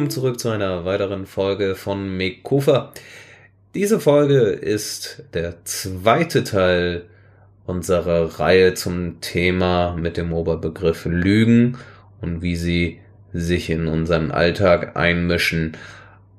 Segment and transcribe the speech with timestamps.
[0.00, 2.94] Willkommen zurück zu einer weiteren Folge von Mekufa.
[3.74, 7.04] Diese Folge ist der zweite Teil
[7.66, 11.76] unserer Reihe zum Thema mit dem Oberbegriff Lügen
[12.22, 13.00] und wie sie
[13.34, 15.76] sich in unseren Alltag einmischen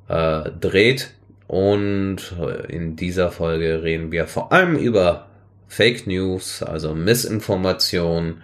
[0.07, 1.11] äh, dreht.
[1.45, 2.35] Und
[2.67, 5.27] in dieser Folge reden wir vor allem über
[5.67, 8.41] Fake News, also Missinformation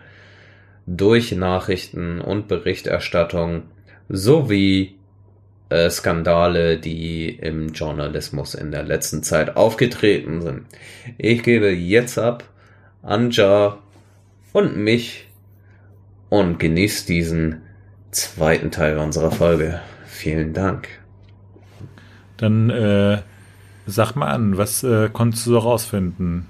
[0.85, 3.63] durch Nachrichten und Berichterstattung
[4.09, 4.96] sowie
[5.69, 10.65] äh, Skandale, die im Journalismus in der letzten Zeit aufgetreten sind.
[11.17, 12.45] Ich gebe jetzt ab
[13.03, 13.77] Anja
[14.53, 15.27] und mich
[16.29, 17.61] und genießt diesen
[18.11, 19.81] zweiten Teil unserer Folge.
[20.05, 20.87] Vielen Dank.
[22.37, 23.21] Dann äh,
[23.85, 26.47] sag mal an, was äh, konntest du so rausfinden?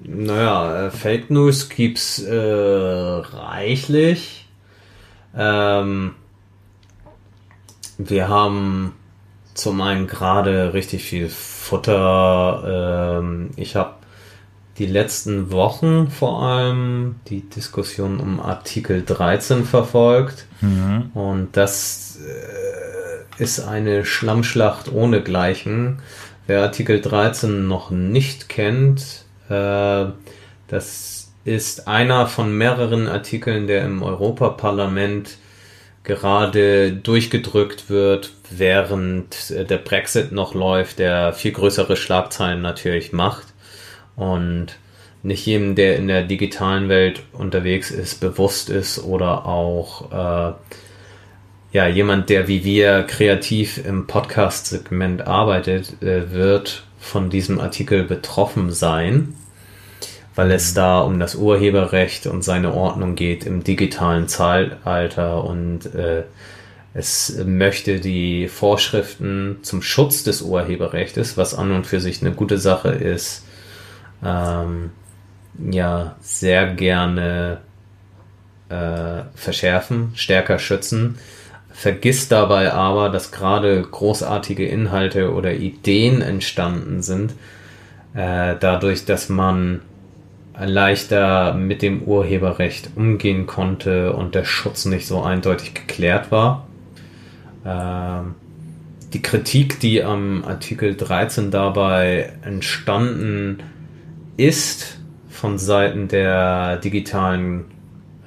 [0.00, 4.46] Naja, äh, Fake News gibt's äh, reichlich.
[5.36, 6.14] Ähm,
[7.98, 8.94] wir haben
[9.54, 13.18] zum einen gerade richtig viel Futter.
[13.20, 13.94] Ähm, ich habe
[14.78, 20.46] die letzten Wochen vor allem die Diskussion um Artikel 13 verfolgt.
[20.60, 21.10] Mhm.
[21.14, 25.98] Und das äh, ist eine Schlammschlacht ohnegleichen.
[26.46, 30.06] Wer Artikel 13 noch nicht kennt, äh,
[30.68, 35.38] das ist einer von mehreren Artikeln, der im Europaparlament
[36.08, 43.46] gerade durchgedrückt wird, während der Brexit noch läuft, der viel größere Schlagzeilen natürlich macht.
[44.16, 44.76] Und
[45.22, 50.54] nicht jedem, der in der digitalen Welt unterwegs ist, bewusst ist oder auch äh,
[51.72, 58.70] ja, jemand, der wie wir kreativ im Podcast-Segment arbeitet, äh, wird von diesem Artikel betroffen
[58.72, 59.34] sein,
[60.38, 66.22] weil es da um das Urheberrecht und seine Ordnung geht im digitalen Zeitalter und äh,
[66.94, 72.56] es möchte die Vorschriften zum Schutz des Urheberrechts, was an und für sich eine gute
[72.56, 73.46] Sache ist,
[74.24, 74.90] ähm,
[75.72, 77.58] ja, sehr gerne
[78.68, 81.18] äh, verschärfen, stärker schützen.
[81.72, 87.32] Vergisst dabei aber, dass gerade großartige Inhalte oder Ideen entstanden sind,
[88.14, 89.80] äh, dadurch, dass man
[90.60, 96.66] leichter mit dem Urheberrecht umgehen konnte und der Schutz nicht so eindeutig geklärt war.
[97.64, 98.28] Äh,
[99.12, 103.62] die Kritik, die am Artikel 13 dabei entstanden
[104.36, 104.98] ist,
[105.30, 107.66] von Seiten der digitalen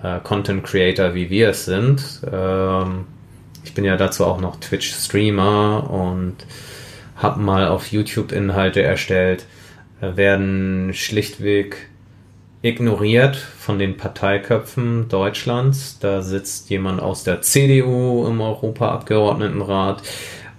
[0.02, 3.06] äh, Content Creator, wie wir es sind, ähm,
[3.64, 6.38] ich bin ja dazu auch noch Twitch-Streamer und
[7.16, 9.46] habe mal auf YouTube Inhalte erstellt,
[10.02, 11.91] äh, werden schlichtweg
[12.62, 15.98] ignoriert von den Parteiköpfen Deutschlands.
[16.00, 20.04] Da sitzt jemand aus der CDU im Europaabgeordnetenrat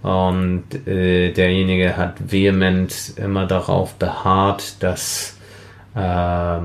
[0.03, 5.37] und äh, derjenige hat vehement immer darauf beharrt, dass
[5.95, 6.59] äh,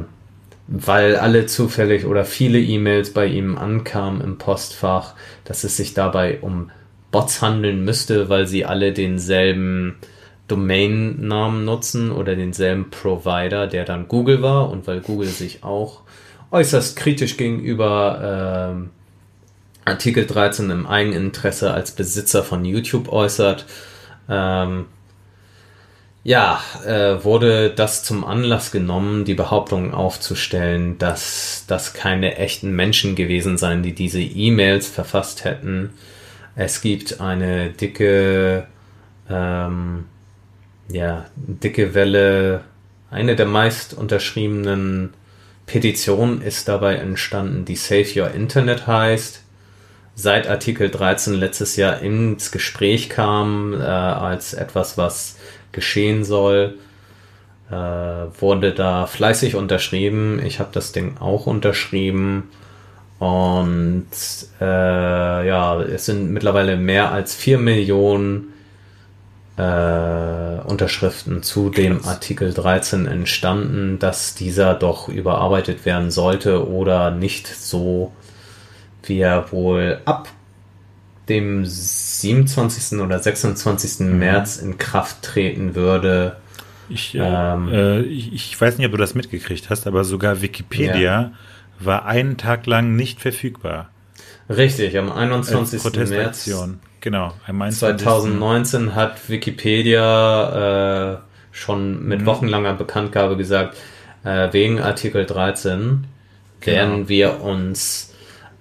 [0.67, 5.13] weil alle zufällig oder viele E-Mails bei ihm ankamen im Postfach,
[5.45, 6.71] dass es sich dabei um
[7.11, 9.95] Bots handeln müsste, weil sie alle denselben
[10.47, 16.01] Domain-Namen nutzen oder denselben Provider, der dann Google war und weil Google sich auch
[16.51, 18.85] äußerst kritisch gegenüber
[19.85, 23.65] äh, Artikel 13 im Eigeninteresse als Besitzer von YouTube äußert,
[24.29, 24.85] ähm,
[26.23, 33.15] ja, äh, wurde das zum Anlass genommen, die Behauptung aufzustellen, dass das keine echten Menschen
[33.15, 35.93] gewesen seien, die diese E-Mails verfasst hätten.
[36.57, 38.67] Es gibt eine dicke,
[39.29, 40.05] ähm,
[40.89, 42.61] ja, dicke Welle.
[43.09, 45.13] Eine der meist unterschriebenen
[45.65, 49.43] Petitionen ist dabei entstanden, die Save Your Internet heißt.
[50.15, 55.37] Seit Artikel 13 letztes Jahr ins Gespräch kam, äh, als etwas, was
[55.71, 56.79] geschehen soll,
[57.69, 60.41] äh, wurde da fleißig unterschrieben.
[60.43, 62.49] Ich habe das Ding auch unterschrieben.
[63.19, 64.07] Und
[64.61, 68.53] äh, ja, es sind mittlerweile mehr als 4 Millionen
[69.57, 77.47] äh, Unterschriften zu dem Artikel 13 entstanden, dass dieser doch überarbeitet werden sollte oder nicht
[77.47, 78.13] so,
[79.03, 80.29] wie er wohl ab
[81.27, 82.99] dem 27.
[82.99, 83.99] oder 26.
[83.99, 84.19] Mhm.
[84.19, 86.37] März in Kraft treten würde.
[86.89, 90.41] Ich, äh, ähm, äh, ich, ich, weiß nicht, ob du das mitgekriegt hast, aber sogar
[90.41, 91.31] Wikipedia ja.
[91.79, 93.89] war einen Tag lang nicht verfügbar.
[94.49, 95.83] Richtig, am 21.
[96.09, 96.45] März
[97.01, 101.17] genau, 2019 hat Wikipedia äh,
[101.51, 102.25] schon mit mhm.
[102.25, 103.77] wochenlanger Bekanntgabe gesagt,
[104.23, 106.05] äh, wegen Artikel 13
[106.59, 106.75] genau.
[106.75, 108.13] werden wir uns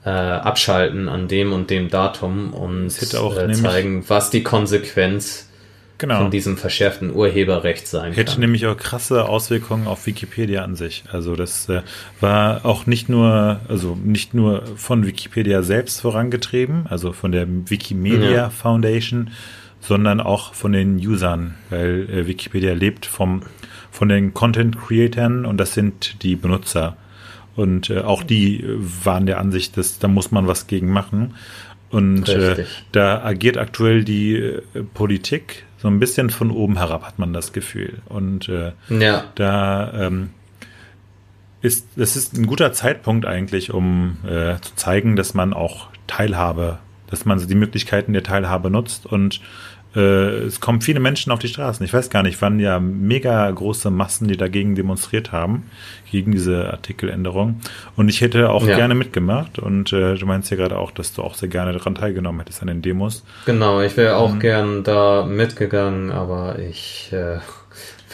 [0.05, 5.46] äh, abschalten an dem und dem Datum und äh, zeigen, was die Konsequenz
[5.99, 6.23] genau.
[6.23, 8.41] von diesem verschärften Urheberrecht sein Hätte kann.
[8.41, 11.05] nämlich auch krasse Auswirkungen auf Wikipedia an sich.
[11.11, 11.83] Also das äh,
[12.21, 18.31] war auch nicht nur, also nicht nur von Wikipedia selbst vorangetrieben, also von der Wikimedia
[18.31, 18.51] ja.
[18.51, 19.31] Foundation,
[19.81, 23.43] sondern auch von den Usern, weil äh, Wikipedia lebt vom,
[23.91, 26.97] von den Content Creatern und das sind die Benutzer.
[27.55, 31.35] Und äh, auch die waren der Ansicht, dass da muss man was gegen machen.
[31.89, 34.63] Und äh, da agiert aktuell die äh,
[34.93, 37.99] Politik so ein bisschen von oben herab, hat man das Gefühl.
[38.07, 39.25] Und äh, ja.
[39.35, 40.31] da ähm,
[41.61, 46.79] ist, das ist ein guter Zeitpunkt eigentlich, um äh, zu zeigen, dass man auch Teilhabe,
[47.09, 49.41] dass man die Möglichkeiten der Teilhabe nutzt und
[50.01, 51.85] es kommen viele Menschen auf die Straßen.
[51.85, 55.71] Ich weiß gar nicht, waren ja mega große Massen, die dagegen demonstriert haben,
[56.11, 57.61] gegen diese Artikeländerung.
[57.97, 58.77] Und ich hätte auch ja.
[58.77, 59.59] gerne mitgemacht.
[59.59, 62.61] Und äh, du meinst ja gerade auch, dass du auch sehr gerne daran teilgenommen hättest
[62.61, 63.25] an den Demos.
[63.47, 64.41] Genau, ich wäre auch mhm.
[64.41, 67.39] gern da mitgegangen, aber ich äh,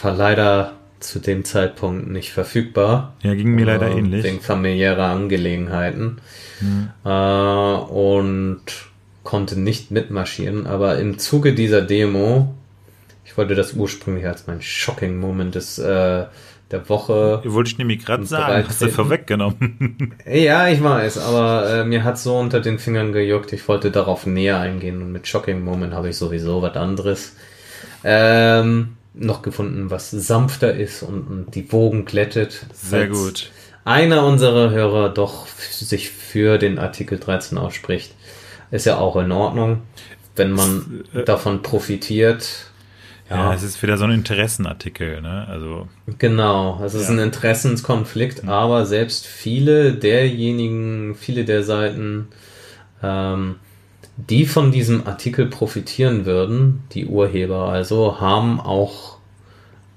[0.01, 3.13] war leider zu dem Zeitpunkt nicht verfügbar.
[3.21, 4.23] Ja, ging mir leider ähnlich.
[4.23, 6.21] Wegen familiärer Angelegenheiten.
[6.61, 6.89] Mhm.
[7.03, 8.63] Äh, und
[9.23, 12.53] konnte nicht mitmarschieren, aber im Zuge dieser Demo,
[13.25, 16.25] ich wollte das ursprünglich als mein Shocking Moment des äh,
[16.71, 17.41] der Woche.
[17.45, 20.15] Wollte ich nämlich gerade sagen, hast du vorweggenommen.
[20.25, 24.25] ja, ich weiß, aber äh, mir hat so unter den Fingern gejuckt, ich wollte darauf
[24.25, 27.35] näher eingehen und mit Shocking Moment habe ich sowieso was anderes
[28.03, 32.65] ähm, noch gefunden, was sanfter ist und, und die Wogen glättet.
[32.73, 33.51] Sehr gut.
[33.85, 38.13] Einer unserer Hörer doch sich für den Artikel 13 ausspricht.
[38.73, 39.83] Ist ja auch in Ordnung,
[40.35, 42.71] wenn man äh, davon profitiert.
[43.29, 43.35] Ja.
[43.35, 45.47] ja, es ist wieder so ein Interessenartikel, ne?
[45.47, 45.87] Also
[46.17, 47.13] genau, es ist ja.
[47.13, 48.49] ein Interessenskonflikt, mhm.
[48.49, 52.29] aber selbst viele derjenigen, viele der Seiten,
[53.03, 53.57] ähm,
[54.17, 59.19] die von diesem Artikel profitieren würden, die Urheber also, haben auch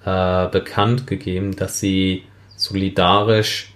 [0.05, 2.25] äh, bekannt gegeben, dass sie
[2.57, 3.73] solidarisch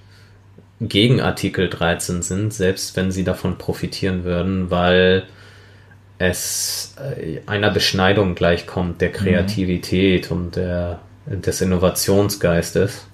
[0.81, 5.25] gegen Artikel 13 sind, selbst wenn sie davon profitieren würden, weil
[6.19, 9.15] es äh, einer Beschneidung gleichkommt der mhm.
[9.15, 10.37] Kreativität mhm.
[10.37, 13.07] und der, des Innovationsgeistes.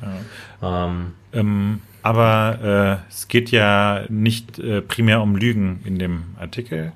[0.00, 0.86] Genau.
[0.86, 6.92] Ähm, ähm, aber äh, es geht ja nicht äh, primär um Lügen in dem Artikel.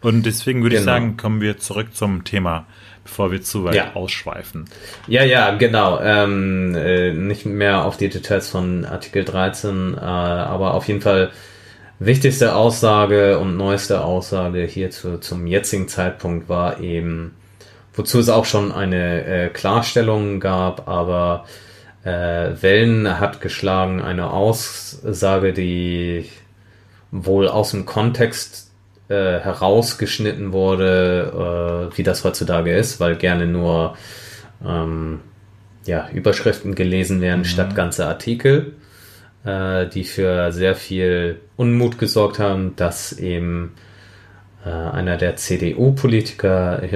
[0.00, 0.82] Und deswegen würde genau.
[0.82, 2.66] ich sagen, kommen wir zurück zum Thema
[3.04, 3.94] bevor wir zu weit ja.
[3.94, 4.64] ausschweifen.
[5.06, 6.00] Ja, ja, genau.
[6.00, 11.30] Ähm, äh, nicht mehr auf die Details von Artikel 13, äh, aber auf jeden Fall
[11.98, 17.36] wichtigste Aussage und neueste Aussage hier zu, zum jetzigen Zeitpunkt war eben,
[17.92, 21.44] wozu es auch schon eine äh, Klarstellung gab, aber
[22.04, 22.10] äh,
[22.60, 26.28] Wellen hat geschlagen eine Aussage, die
[27.10, 28.73] wohl aus dem Kontext
[29.08, 33.96] äh, herausgeschnitten wurde, äh, wie das heutzutage ist, weil gerne nur
[34.66, 35.20] ähm,
[35.86, 37.44] ja, Überschriften gelesen werden mhm.
[37.44, 38.74] statt ganze Artikel,
[39.44, 43.74] äh, die für sehr viel Unmut gesorgt haben, dass eben
[44.64, 46.92] äh, einer der CDU-Politiker, ich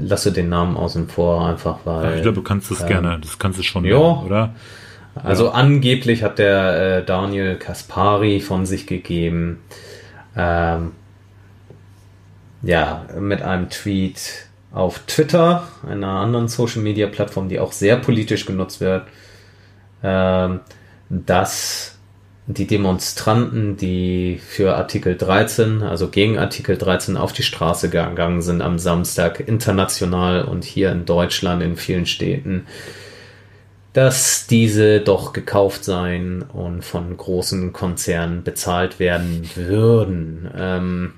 [0.00, 2.04] lasse den Namen außen vor, einfach weil.
[2.04, 4.54] Ja, ich glaube, du kannst das ähm, gerne, das kannst du schon, ja, oder?
[5.24, 5.52] Also ja.
[5.52, 9.58] angeblich hat der äh, Daniel Kaspari von sich gegeben,
[10.36, 10.92] ähm,
[12.62, 18.46] ja, mit einem Tweet auf Twitter, einer anderen Social Media Plattform, die auch sehr politisch
[18.46, 19.06] genutzt wird,
[20.02, 20.60] ähm,
[21.08, 21.96] dass
[22.46, 28.62] die Demonstranten, die für Artikel 13, also gegen Artikel 13 auf die Straße gegangen sind
[28.62, 32.66] am Samstag international und hier in Deutschland in vielen Städten,
[33.92, 40.50] dass diese doch gekauft seien und von großen Konzernen bezahlt werden würden.
[40.56, 41.12] Ähm,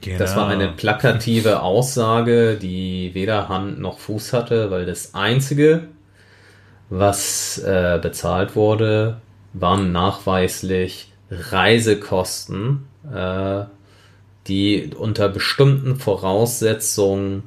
[0.00, 0.18] Genau.
[0.18, 5.88] Das war eine plakative Aussage, die weder Hand noch Fuß hatte, weil das Einzige,
[6.88, 9.20] was äh, bezahlt wurde,
[9.52, 13.64] waren nachweislich Reisekosten, äh,
[14.46, 17.42] die unter bestimmten Voraussetzungen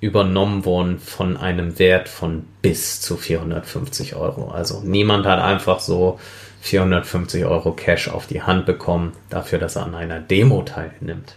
[0.00, 4.50] übernommen wurden von einem Wert von bis zu 450 Euro.
[4.50, 6.18] Also niemand hat einfach so
[6.62, 11.36] 450 Euro Cash auf die Hand bekommen dafür, dass er an einer Demo teilnimmt.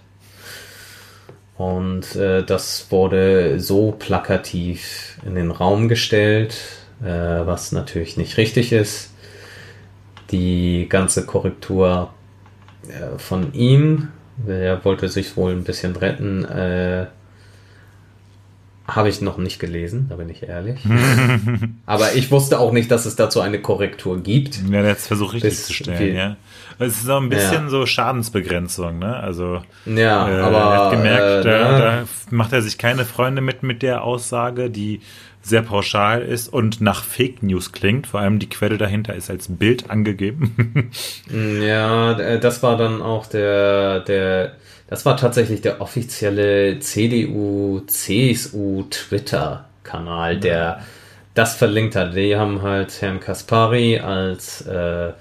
[1.59, 6.57] Und äh, das wurde so plakativ in den Raum gestellt,
[7.03, 9.11] äh, was natürlich nicht richtig ist.
[10.31, 12.13] Die ganze Korrektur
[12.87, 14.07] äh, von ihm,
[14.47, 17.07] er wollte sich wohl ein bisschen retten, äh,
[18.95, 20.79] Habe ich noch nicht gelesen, da bin ich ehrlich.
[21.85, 24.59] Aber ich wusste auch nicht, dass es dazu eine Korrektur gibt.
[24.69, 26.37] Ja, jetzt versuche ich richtig zu stellen, ja.
[26.79, 27.69] Es ist auch ein bisschen ja.
[27.69, 29.17] so Schadensbegrenzung, ne?
[29.17, 31.79] Also ja, äh, aber er hat gemerkt, äh, da, ne?
[31.79, 35.01] da macht er sich keine Freunde mit mit der Aussage, die
[35.41, 38.07] sehr pauschal ist und nach Fake News klingt.
[38.07, 40.91] Vor allem die Quelle dahinter ist als Bild angegeben.
[41.61, 44.53] ja, das war dann auch der der
[44.89, 50.39] das war tatsächlich der offizielle CDU, CSU Twitter-Kanal, ja.
[50.39, 50.79] der
[51.35, 52.15] das verlinkt hat.
[52.15, 55.13] Die haben halt Herrn Kaspari als äh,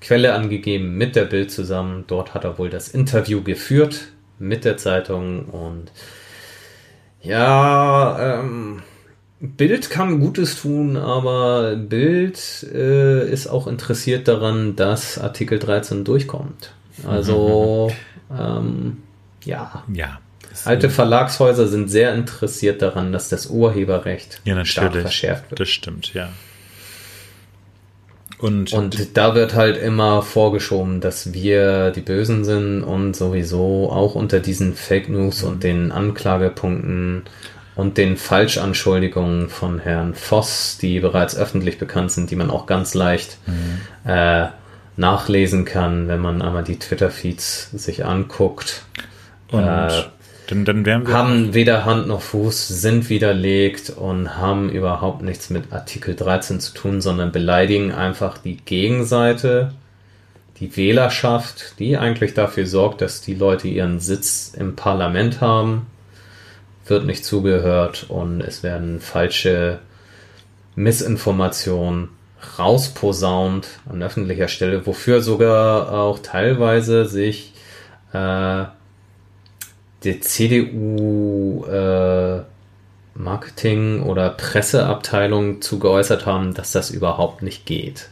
[0.00, 2.04] Quelle angegeben mit der Bild zusammen.
[2.06, 5.92] Dort hat er wohl das Interview geführt mit der Zeitung und
[7.20, 8.82] ja, ähm,
[9.40, 16.72] Bild kann Gutes tun, aber Bild äh, ist auch interessiert daran, dass Artikel 13 durchkommt.
[17.06, 17.90] Also
[18.30, 18.98] Ähm,
[19.44, 19.84] ja.
[19.92, 20.18] Ja.
[20.64, 25.60] Alte Verlagshäuser sind sehr interessiert daran, dass das Urheberrecht ja, stark verschärft wird.
[25.60, 26.28] Das stimmt, ja.
[28.38, 34.16] Und, und da wird halt immer vorgeschoben, dass wir die Bösen sind und sowieso auch
[34.16, 37.22] unter diesen Fake News und den Anklagepunkten
[37.76, 42.94] und den Falschanschuldigungen von Herrn Voss, die bereits öffentlich bekannt sind, die man auch ganz
[42.94, 44.10] leicht mhm.
[44.10, 44.48] äh,
[44.96, 48.84] nachlesen kann, wenn man einmal die Twitter-Feeds sich anguckt.
[49.50, 50.04] Und äh,
[50.48, 55.50] dann, dann wären wir haben weder Hand noch Fuß, sind widerlegt und haben überhaupt nichts
[55.50, 59.72] mit Artikel 13 zu tun, sondern beleidigen einfach die Gegenseite,
[60.60, 65.86] die Wählerschaft, die eigentlich dafür sorgt, dass die Leute ihren Sitz im Parlament haben,
[66.86, 69.78] wird nicht zugehört und es werden falsche
[70.74, 72.08] Missinformationen
[72.58, 77.52] rausposaunt an öffentlicher Stelle, wofür sogar auch teilweise sich
[78.12, 78.64] äh,
[80.04, 82.42] die CDU äh,
[83.14, 88.08] Marketing- oder Presseabteilung zu geäußert haben, dass das überhaupt nicht geht.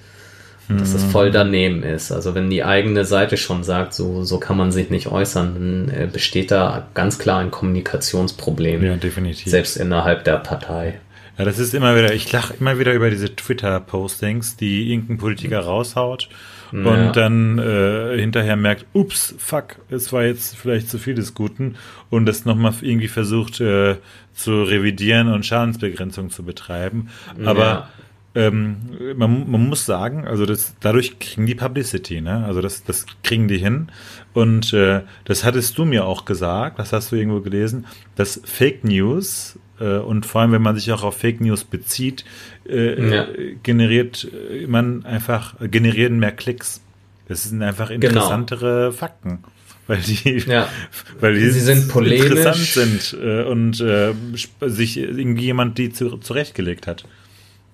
[0.79, 1.33] Dass das voll hm.
[1.33, 2.13] daneben ist.
[2.13, 5.89] Also wenn die eigene Seite schon sagt, so, so kann man sich nicht äußern, dann
[5.89, 8.85] äh, besteht da ganz klar ein Kommunikationsproblem.
[8.85, 9.51] Ja, definitiv.
[9.51, 11.01] Selbst innerhalb der Partei.
[11.41, 15.61] Ja, das ist immer wieder, ich lache immer wieder über diese Twitter-Postings, die irgendein Politiker
[15.61, 16.29] raushaut
[16.71, 16.79] ja.
[16.81, 21.77] und dann äh, hinterher merkt, ups, fuck, es war jetzt vielleicht zu viel des Guten
[22.11, 23.97] und das nochmal irgendwie versucht äh,
[24.35, 27.09] zu revidieren und Schadensbegrenzung zu betreiben.
[27.43, 27.89] Aber
[28.35, 28.47] ja.
[28.47, 28.77] ähm,
[29.17, 32.45] man, man muss sagen, also das, dadurch kriegen die Publicity, ne?
[32.45, 33.87] Also das, das kriegen die hin.
[34.35, 38.85] Und äh, das hattest du mir auch gesagt, das hast du irgendwo gelesen, dass Fake
[38.85, 42.25] News und vor allem, wenn man sich auch auf Fake News bezieht,
[42.69, 43.27] äh, ja.
[43.63, 44.29] generiert
[44.67, 46.81] man einfach, generieren mehr Klicks.
[47.29, 48.07] Das sind einfach genau.
[48.07, 48.93] interessantere genau.
[48.93, 49.39] Fakten.
[49.87, 50.69] Weil die, ja.
[51.21, 52.27] weil die Sie sind polemisch.
[52.27, 54.13] interessant sind äh, und äh,
[54.61, 57.05] sich irgendwie jemand die zu, zurechtgelegt hat.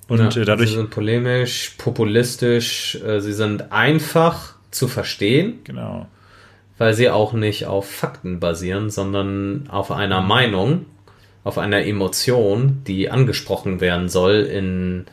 [0.08, 0.70] Und ja, dadurch.
[0.70, 5.58] Sie sind polemisch, populistisch, sie sind einfach zu verstehen.
[5.64, 6.06] Genau.
[6.78, 10.86] Weil sie auch nicht auf Fakten basieren, sondern auf einer Meinung
[11.46, 15.04] auf einer Emotion, die angesprochen werden soll in,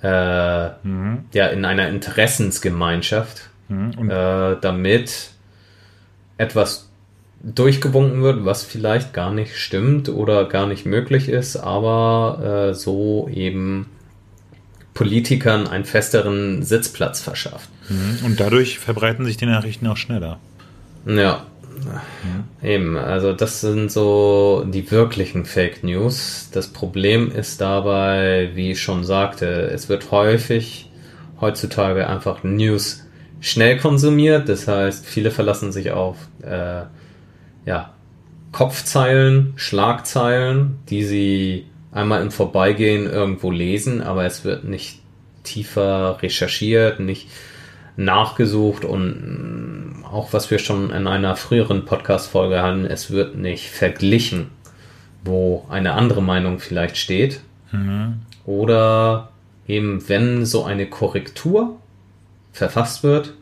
[0.00, 1.24] äh, mhm.
[1.32, 4.08] ja, in einer Interessensgemeinschaft, mhm.
[4.08, 5.30] äh, damit
[6.38, 6.88] etwas
[7.42, 13.28] durchgewunken wird, was vielleicht gar nicht stimmt oder gar nicht möglich ist, aber äh, so
[13.34, 13.86] eben
[14.94, 17.68] Politikern einen festeren Sitzplatz verschafft.
[17.88, 18.24] Mhm.
[18.24, 20.38] Und dadurch verbreiten sich die Nachrichten auch schneller.
[21.06, 21.46] Ja,
[22.62, 26.48] Eben, also das sind so die wirklichen Fake News.
[26.52, 30.90] Das Problem ist dabei, wie ich schon sagte, es wird häufig
[31.40, 33.06] heutzutage einfach News
[33.40, 34.48] schnell konsumiert.
[34.48, 36.82] Das heißt, viele verlassen sich auf äh,
[37.64, 37.94] ja,
[38.52, 45.00] Kopfzeilen, Schlagzeilen, die sie einmal im Vorbeigehen irgendwo lesen, aber es wird nicht
[45.42, 47.28] tiefer recherchiert, nicht
[47.96, 54.50] nachgesucht und auch was wir schon in einer früheren Podcast-Folge hatten, es wird nicht verglichen,
[55.24, 57.40] wo eine andere Meinung vielleicht steht.
[57.72, 58.22] Mhm.
[58.44, 59.28] Oder
[59.68, 61.76] eben, wenn so eine Korrektur
[62.52, 63.34] verfasst wird,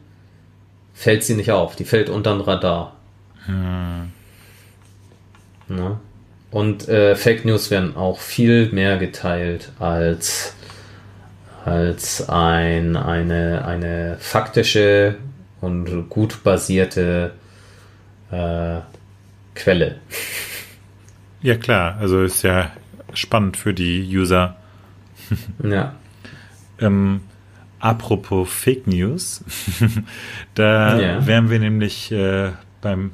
[0.92, 2.96] fällt sie nicht auf, die fällt unter den Radar.
[3.46, 4.12] Mhm.
[5.68, 5.98] Ne?
[6.50, 10.54] Und äh, Fake News werden auch viel mehr geteilt als
[11.64, 15.16] als ein, eine, eine faktische
[15.60, 17.32] und gut basierte
[18.30, 18.78] äh,
[19.54, 19.96] Quelle.
[21.40, 22.72] Ja klar, also ist ja
[23.14, 24.56] spannend für die User.
[25.62, 25.94] ja.
[26.80, 27.20] ähm,
[27.78, 29.44] apropos Fake News,
[30.54, 31.24] da ja.
[31.24, 32.50] wären wir nämlich äh,
[32.80, 33.12] beim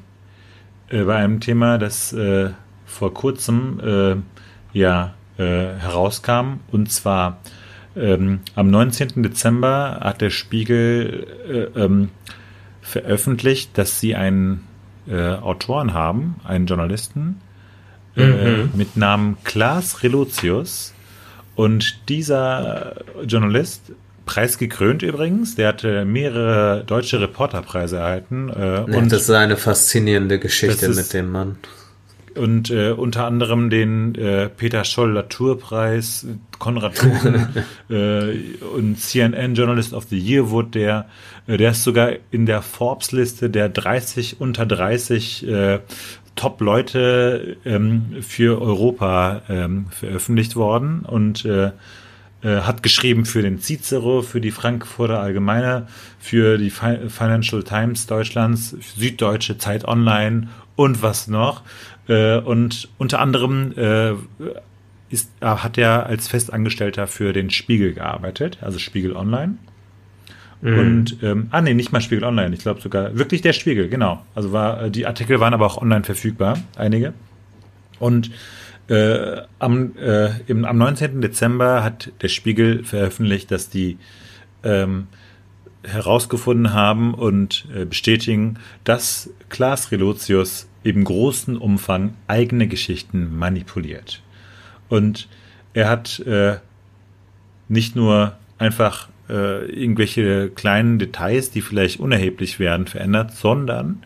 [0.88, 2.50] äh, bei einem Thema, das äh,
[2.86, 4.16] vor kurzem äh,
[4.78, 6.60] ja äh, herauskam.
[6.70, 7.40] Und zwar
[7.96, 9.22] ähm, am 19.
[9.22, 12.10] Dezember hat der Spiegel äh, ähm,
[12.82, 14.66] veröffentlicht, dass sie einen
[15.08, 17.40] äh, Autoren haben, einen Journalisten
[18.16, 18.70] äh, mhm.
[18.74, 20.92] mit Namen Klaas Relotius.
[21.56, 22.96] Und dieser
[23.26, 23.92] Journalist,
[24.26, 28.48] preisgekrönt übrigens, der hatte mehrere deutsche Reporterpreise erhalten.
[28.48, 31.58] Äh, und das ist eine faszinierende Geschichte ist, mit dem Mann
[32.36, 36.26] und äh, unter anderem den äh, Peter Scholl Latour-Preis,
[36.58, 37.48] Konrad Kuchen
[37.90, 41.06] äh, und CNN Journalist of the Year wurde der.
[41.46, 45.78] Äh, der ist sogar in der Forbes-Liste der 30 unter 30 äh,
[46.36, 51.70] Top-Leute ähm, für Europa ähm, veröffentlicht worden und äh,
[52.44, 55.86] äh, hat geschrieben für den Cicero, für die Frankfurter Allgemeine,
[56.18, 61.62] für die Financial Times Deutschlands, Süddeutsche Zeit Online und was noch.
[62.08, 64.12] Äh, und unter anderem äh,
[65.10, 69.56] ist, äh, hat er als Festangestellter für den Spiegel gearbeitet, also Spiegel Online.
[70.60, 70.78] Mhm.
[70.78, 74.24] Und ähm, ah nee, nicht mal Spiegel Online, ich glaube sogar wirklich der Spiegel, genau.
[74.34, 77.14] Also war die Artikel waren aber auch online verfügbar, einige.
[77.98, 78.30] Und
[78.88, 81.20] äh, am, äh, im, am 19.
[81.20, 83.98] Dezember hat der Spiegel veröffentlicht, dass die
[84.62, 85.06] ähm,
[85.82, 94.22] herausgefunden haben und äh, bestätigen, dass Klaas Relotius im großen Umfang eigene Geschichten manipuliert.
[94.88, 95.28] Und
[95.72, 96.58] er hat äh,
[97.68, 104.02] nicht nur einfach äh, irgendwelche kleinen Details, die vielleicht unerheblich werden, verändert, sondern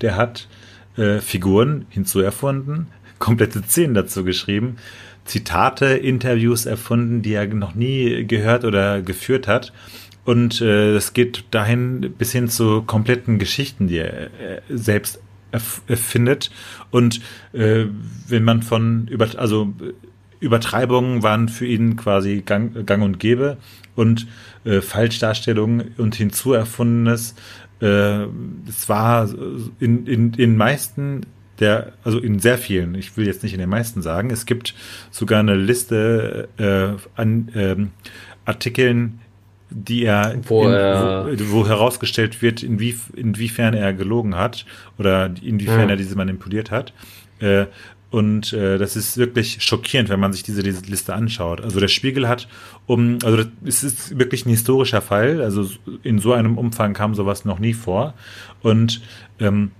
[0.00, 0.48] der hat
[0.96, 2.86] äh, Figuren hinzuerfunden,
[3.18, 4.76] komplette Szenen dazu geschrieben,
[5.24, 9.72] Zitate, Interviews erfunden, die er noch nie gehört oder geführt hat.
[10.24, 15.20] Und äh, es geht dahin bis hin zu kompletten Geschichten, die er äh, selbst
[15.52, 16.50] erfindet.
[16.90, 17.20] Und
[17.52, 17.86] äh,
[18.28, 19.74] wenn man von über, also
[20.40, 23.58] Übertreibungen waren für ihn quasi gang, gang und gäbe
[23.94, 24.26] und
[24.64, 27.34] äh, Falschdarstellungen und hinzuerfundenes.
[27.80, 28.24] Äh,
[28.66, 29.28] es war
[29.78, 31.26] in, in, in meisten
[31.60, 34.74] der, also in sehr vielen, ich will jetzt nicht in den meisten sagen, es gibt
[35.10, 37.76] sogar eine Liste äh, an äh,
[38.46, 39.20] Artikeln,
[39.70, 44.66] die er, wo, in, er wo, wo, herausgestellt wird, inwie, inwiefern er gelogen hat
[44.98, 45.90] oder inwiefern ja.
[45.90, 46.92] er diese manipuliert hat.
[47.40, 47.66] Äh,
[48.10, 51.60] und äh, das ist wirklich schockierend, wenn man sich diese, diese Liste anschaut.
[51.60, 52.48] Also der Spiegel hat
[52.86, 55.40] um, also es ist wirklich ein historischer Fall.
[55.40, 55.68] Also
[56.02, 58.14] in so einem Umfang kam sowas noch nie vor.
[58.62, 59.00] Und
[59.38, 59.70] ähm,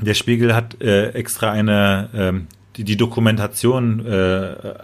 [0.00, 4.74] der Spiegel hat äh, extra eine ähm, die, die Dokumentation äh,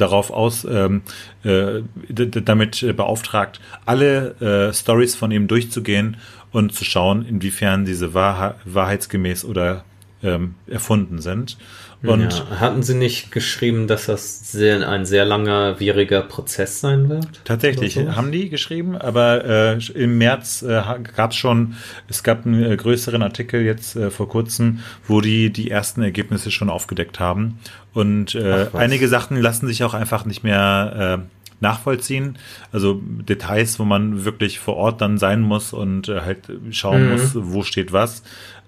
[0.00, 1.02] darauf aus, ähm,
[1.42, 6.16] äh, damit äh, beauftragt, alle äh, Stories von ihm durchzugehen
[6.52, 9.84] und zu schauen, inwiefern diese wahr wahrheitsgemäß oder
[10.22, 11.56] ähm, erfunden sind.
[12.02, 12.60] Und ja.
[12.60, 17.44] Hatten Sie nicht geschrieben, dass das sehr, ein sehr langwieriger Prozess sein wird?
[17.44, 20.82] Tatsächlich haben die geschrieben, aber äh, im März äh,
[21.14, 21.74] gab es schon,
[22.08, 26.50] es gab einen äh, größeren Artikel jetzt äh, vor kurzem, wo die die ersten Ergebnisse
[26.50, 27.58] schon aufgedeckt haben.
[27.92, 32.38] Und äh, einige Sachen lassen sich auch einfach nicht mehr äh, nachvollziehen.
[32.72, 37.12] Also Details, wo man wirklich vor Ort dann sein muss und halt schauen mhm.
[37.12, 38.22] muss, wo steht was.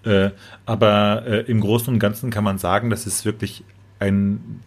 [0.05, 0.31] Äh,
[0.67, 3.65] aber äh, im Großen und Ganzen kann man sagen, das ist wirklich
[3.99, 4.61] ein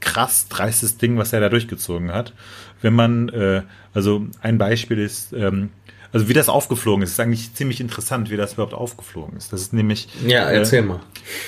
[0.00, 2.32] krass dreistes Ding, was er da durchgezogen hat.
[2.80, 5.70] Wenn man, äh, also ein Beispiel ist, ähm,
[6.12, 9.52] also wie das aufgeflogen ist, ist eigentlich ziemlich interessant, wie das überhaupt aufgeflogen ist.
[9.52, 10.08] Das ist nämlich.
[10.26, 11.00] Ja, erzähl äh, mal.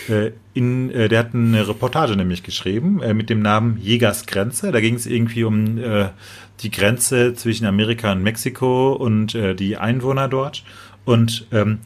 [0.09, 4.71] Äh, in, äh, der hat eine Reportage nämlich geschrieben äh, mit dem Namen Jägers Grenze.
[4.71, 6.09] Da ging es irgendwie um äh,
[6.61, 10.63] die Grenze zwischen Amerika und Mexiko und äh, die Einwohner dort.
[11.07, 11.79] Und ähm,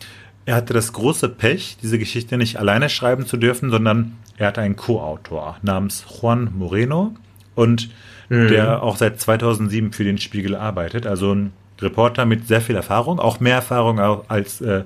[0.47, 4.61] er hatte das große Pech, diese Geschichte nicht alleine schreiben zu dürfen, sondern er hatte
[4.61, 7.15] einen Co-Autor namens Juan Moreno
[7.55, 7.91] und
[8.29, 8.49] mhm.
[8.49, 11.07] der auch seit 2007 für den Spiegel arbeitet.
[11.07, 14.85] Also ein Reporter mit sehr viel Erfahrung, auch mehr Erfahrung als äh,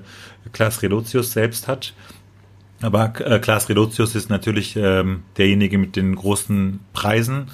[0.53, 1.93] Klaas Relotius selbst hat.
[2.81, 7.47] Aber äh, Klaas Relotius ist natürlich ähm, derjenige mit den großen Preisen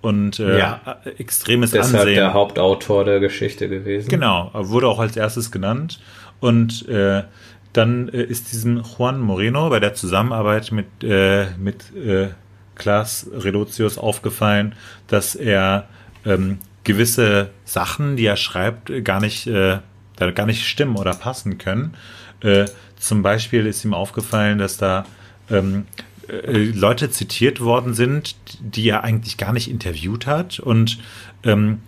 [0.00, 2.14] und äh, ja, extremes deshalb Ansehen.
[2.14, 4.08] der Hauptautor der Geschichte gewesen.
[4.08, 5.98] Genau, wurde auch als erstes genannt
[6.40, 7.24] und äh,
[7.72, 12.28] dann äh, ist diesem Juan Moreno bei der Zusammenarbeit mit äh, mit äh,
[12.74, 14.74] Klaas Relotius aufgefallen,
[15.08, 15.88] dass er
[16.24, 19.80] ähm, gewisse Sachen, die er schreibt, gar nicht, äh,
[20.16, 21.94] gar nicht stimmen oder passen können.
[22.40, 25.04] Äh, zum Beispiel ist ihm aufgefallen, dass da
[25.50, 25.86] ähm,
[26.28, 30.98] äh, Leute zitiert worden sind, die er eigentlich gar nicht interviewt hat und
[31.44, 31.80] ähm,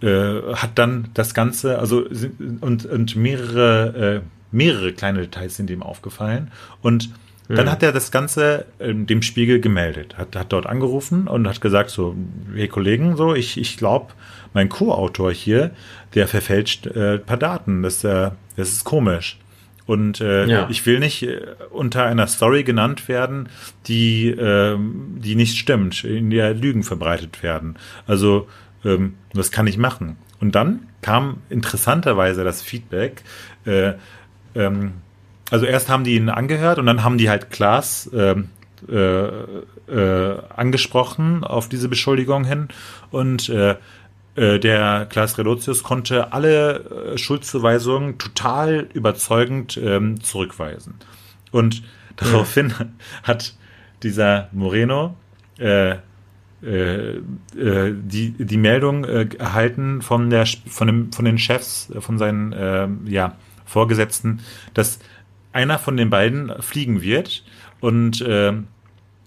[0.00, 2.06] äh, hat dann das Ganze, also
[2.60, 6.50] und, und mehrere, äh, mehrere kleine Details sind ihm aufgefallen
[6.82, 7.10] und
[7.48, 7.70] Dann mhm.
[7.70, 11.88] hat er das Ganze äh, dem Spiegel gemeldet, hat, hat dort angerufen und hat gesagt
[11.88, 12.14] so,
[12.54, 14.12] hey Kollegen, so, ich, ich glaube,
[14.52, 15.70] mein Co-Autor hier,
[16.14, 19.38] der verfälscht äh, ein paar Daten, das, äh, das ist komisch.
[19.86, 20.66] Und äh, ja.
[20.68, 23.48] ich will nicht äh, unter einer Story genannt werden,
[23.86, 27.76] die, äh, die nicht stimmt, in der Lügen verbreitet werden.
[28.06, 28.46] Also
[28.84, 30.18] ähm, das kann ich machen.
[30.40, 33.22] Und dann kam interessanterweise das Feedback.
[34.54, 34.92] Äh, ähm,
[35.50, 38.34] also erst haben die ihn angehört und dann haben die halt Klaas äh,
[38.88, 39.28] äh,
[39.88, 42.68] äh, angesprochen auf diese Beschuldigung hin
[43.10, 43.76] und äh,
[44.36, 50.94] äh, der Klaas Relotius konnte alle äh, Schuldzuweisungen total überzeugend ähm, zurückweisen.
[51.50, 51.82] Und
[52.16, 52.92] daraufhin mhm.
[53.24, 53.54] hat
[54.02, 55.16] dieser Moreno
[55.58, 55.96] äh,
[56.62, 62.18] äh, äh, die, die Meldung äh, erhalten von, der, von, dem, von den Chefs, von
[62.18, 63.36] seinen äh, ja,
[63.68, 64.40] Vorgesetzten,
[64.74, 64.98] dass
[65.52, 67.44] einer von den beiden fliegen wird
[67.80, 68.52] und äh,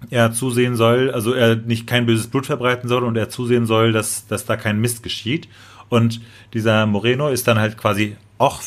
[0.10, 3.92] er zusehen soll, also er nicht kein böses Blut verbreiten soll und er zusehen soll,
[3.92, 5.48] dass, dass da kein Mist geschieht.
[5.90, 6.22] Und
[6.54, 8.62] dieser Moreno ist dann halt quasi auch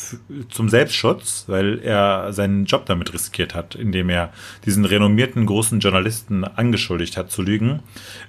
[0.49, 4.31] zum Selbstschutz, weil er seinen Job damit riskiert hat, indem er
[4.65, 7.81] diesen renommierten großen Journalisten angeschuldigt hat zu lügen,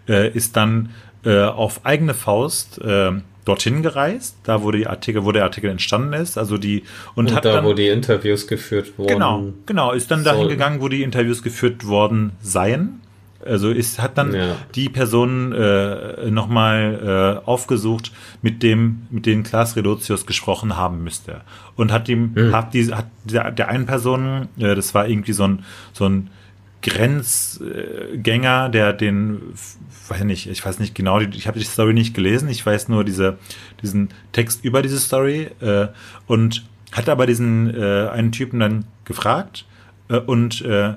[0.08, 0.90] äh, ist dann
[1.24, 3.12] äh, auf eigene Faust äh,
[3.46, 6.82] dorthin gereist, da wo die Artikel, wo der Artikel entstanden ist, also die
[7.14, 9.08] und, und hat da, dann, wo die Interviews geführt wurden.
[9.08, 13.00] Genau, genau, ist dann dahin gegangen, wo die Interviews geführt worden seien.
[13.44, 14.56] Also ist, hat dann ja.
[14.74, 18.10] die Person äh, nochmal äh, aufgesucht,
[18.42, 21.42] mit dem, mit dem Klaas Redotius gesprochen haben müsste.
[21.76, 22.52] Und hat ihm, mhm.
[22.52, 26.30] hat die, hat der, der einen Person, äh, das war irgendwie so ein, so ein
[26.82, 29.40] Grenzgänger, der den,
[30.08, 33.04] weiß nicht, ich weiß nicht genau, ich habe die Story nicht gelesen, ich weiß nur
[33.04, 33.38] diese,
[33.82, 35.88] diesen Text über diese Story äh,
[36.26, 39.66] und hat aber diesen äh, einen Typen dann gefragt
[40.08, 40.94] äh, und äh,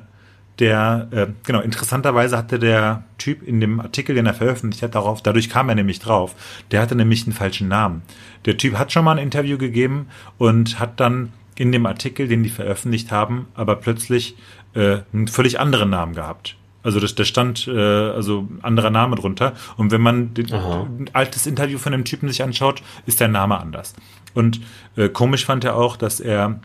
[0.60, 5.24] der, äh, genau, interessanterweise hatte der Typ in dem Artikel, den er veröffentlicht hat, darauf,
[5.24, 6.36] dadurch kam er nämlich drauf,
[6.72, 8.02] der hatte nämlich einen falschen Namen.
[8.46, 12.44] Der Typ hat schon mal ein Interview gegeben und hat dann in dem Artikel, den
[12.44, 14.36] die veröffentlicht haben, aber plötzlich
[14.74, 16.56] äh, einen völlig anderen Namen gehabt.
[16.82, 19.54] Also das, da stand äh, also anderer Name drunter.
[19.76, 23.94] Und wenn man ein altes Interview von dem Typen sich anschaut, ist der Name anders.
[24.34, 24.62] Und
[24.96, 26.60] äh, komisch fand er auch, dass er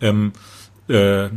[0.00, 0.32] ähm,
[0.88, 1.28] äh,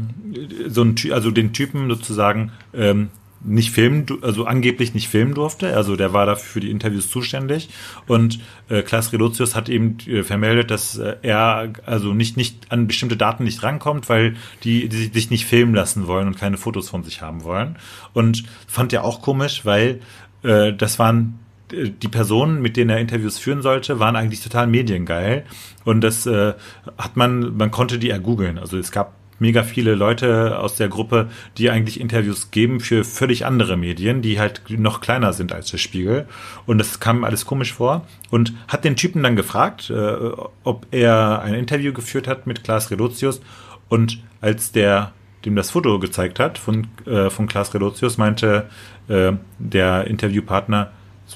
[0.68, 3.10] so ein, also den Typen sozusagen ähm,
[3.44, 5.76] nicht filmen, also angeblich nicht filmen durfte.
[5.76, 7.70] Also der war dafür für die Interviews zuständig.
[8.08, 12.88] Und äh, Klaas Relotius hat eben äh, vermeldet, dass äh, er also nicht, nicht an
[12.88, 16.90] bestimmte Daten nicht rankommt, weil die, die sich nicht filmen lassen wollen und keine Fotos
[16.90, 17.78] von sich haben wollen.
[18.14, 20.00] Und fand er auch komisch, weil
[20.44, 21.40] äh, das waren
[21.72, 25.46] äh, die Personen, mit denen er Interviews führen sollte, waren eigentlich total mediengeil.
[25.84, 26.54] Und das äh,
[26.98, 28.58] hat man, man konnte die ergoogeln.
[28.58, 33.46] Also es gab mega viele Leute aus der Gruppe, die eigentlich Interviews geben für völlig
[33.46, 36.28] andere Medien, die halt noch kleiner sind als der Spiegel.
[36.66, 38.08] Und das kam alles komisch vor.
[38.32, 40.32] Und hat den Typen dann gefragt, äh,
[40.64, 43.42] ob er ein Interview geführt hat mit Klaas Relotius.
[43.90, 45.12] Und als der
[45.46, 48.70] dem das Foto gezeigt hat von, äh, von Klaas Relotius, meinte
[49.10, 50.92] äh, der Interviewpartner,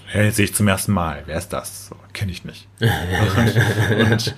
[0.05, 1.23] hey, sehe ich zum ersten Mal.
[1.25, 1.87] Wer ist das?
[1.87, 2.69] So, Kenne ich nicht.
[2.79, 4.35] und, und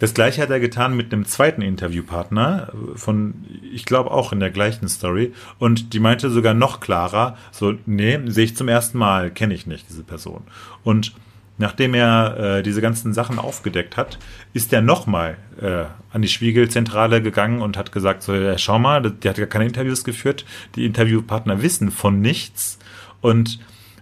[0.00, 3.34] das gleiche hat er getan mit einem zweiten Interviewpartner von,
[3.72, 5.32] ich glaube auch in der gleichen Story.
[5.58, 9.66] Und die meinte sogar noch klarer, so, nee, sehe ich zum ersten Mal, kenne ich
[9.66, 10.42] nicht diese Person.
[10.84, 11.14] Und
[11.58, 14.18] nachdem er äh, diese ganzen Sachen aufgedeckt hat,
[14.52, 19.00] ist er nochmal äh, an die Spiegelzentrale gegangen und hat gesagt, so, ja, schau mal,
[19.00, 22.78] der hat gar keine Interviews geführt, die Interviewpartner wissen von nichts.
[23.22, 23.58] Und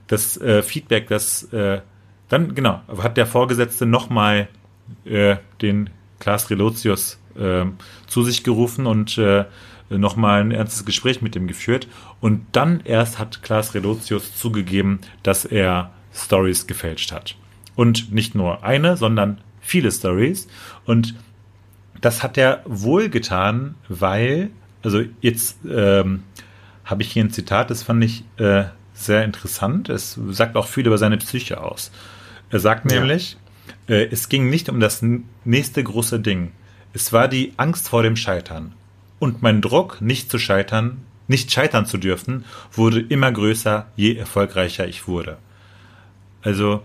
[0.08, 1.80] das äh, Feedback, das äh,
[2.28, 4.48] dann, genau, hat der Vorgesetzte nochmal
[5.04, 7.64] äh, den Klaas Relotius äh,
[8.06, 9.44] zu sich gerufen und äh,
[9.90, 11.88] nochmal ein ernstes Gespräch mit ihm geführt.
[12.20, 17.36] Und dann erst hat Klaas Relotius zugegeben, dass er Stories gefälscht hat.
[17.74, 20.48] Und nicht nur eine, sondern viele Stories.
[20.84, 21.14] Und
[22.00, 24.50] das hat er wohl getan, weil,
[24.82, 26.22] also jetzt ähm,
[26.84, 29.88] habe ich hier ein Zitat, das fand ich äh, sehr interessant.
[29.88, 31.90] Es sagt auch viel über seine Psyche aus.
[32.50, 33.00] Er sagt ja.
[33.00, 33.36] nämlich,
[33.88, 35.04] äh, es ging nicht um das
[35.44, 36.52] nächste große Ding.
[36.92, 38.72] Es war die Angst vor dem Scheitern.
[39.18, 44.86] Und mein Druck, nicht zu scheitern, nicht scheitern zu dürfen, wurde immer größer, je erfolgreicher
[44.86, 45.38] ich wurde.
[46.42, 46.82] Also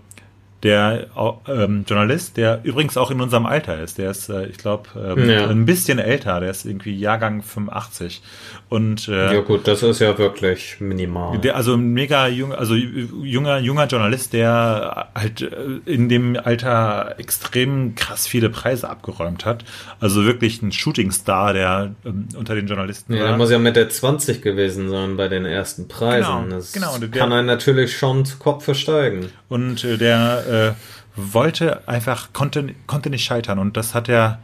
[0.63, 1.07] der
[1.47, 3.97] ähm, Journalist, der übrigens auch in unserem Alter ist.
[3.97, 5.47] Der ist, äh, ich glaube, ähm, ja.
[5.47, 6.39] ein bisschen älter.
[6.41, 8.21] Der ist irgendwie Jahrgang 85.
[8.67, 11.37] Und äh, ja gut, das ist ja wirklich minimal.
[11.39, 15.47] Der, also ein mega jung, also junger junger Journalist, der halt äh,
[15.85, 19.63] in dem Alter extrem krass viele Preise abgeräumt hat.
[19.99, 23.27] Also wirklich ein Shootingstar, der ähm, unter den Journalisten ja, war.
[23.29, 26.43] Der muss ja mit der 20 gewesen sein bei den ersten Preisen.
[26.43, 26.97] Genau, das genau.
[26.97, 29.31] Der, kann einen natürlich schon zu Kopf versteigen.
[29.47, 30.73] Und äh, der äh,
[31.15, 33.59] wollte einfach, konnte, konnte nicht scheitern.
[33.59, 34.39] Und das hat er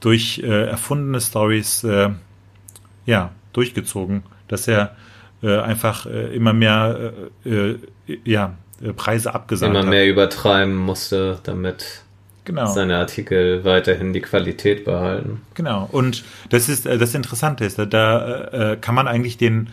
[0.00, 2.10] durch äh, erfundene Stories äh,
[3.06, 4.96] ja, durchgezogen, dass er
[5.42, 7.12] äh, einfach äh, immer mehr
[7.44, 7.78] äh, äh,
[8.24, 8.54] ja,
[8.96, 9.84] Preise abgesagt immer hat.
[9.84, 12.02] Immer mehr übertreiben musste, damit
[12.44, 12.66] genau.
[12.66, 15.42] seine Artikel weiterhin die Qualität behalten.
[15.54, 15.88] Genau.
[15.90, 19.70] Und das ist das Interessante ist, da kann man eigentlich den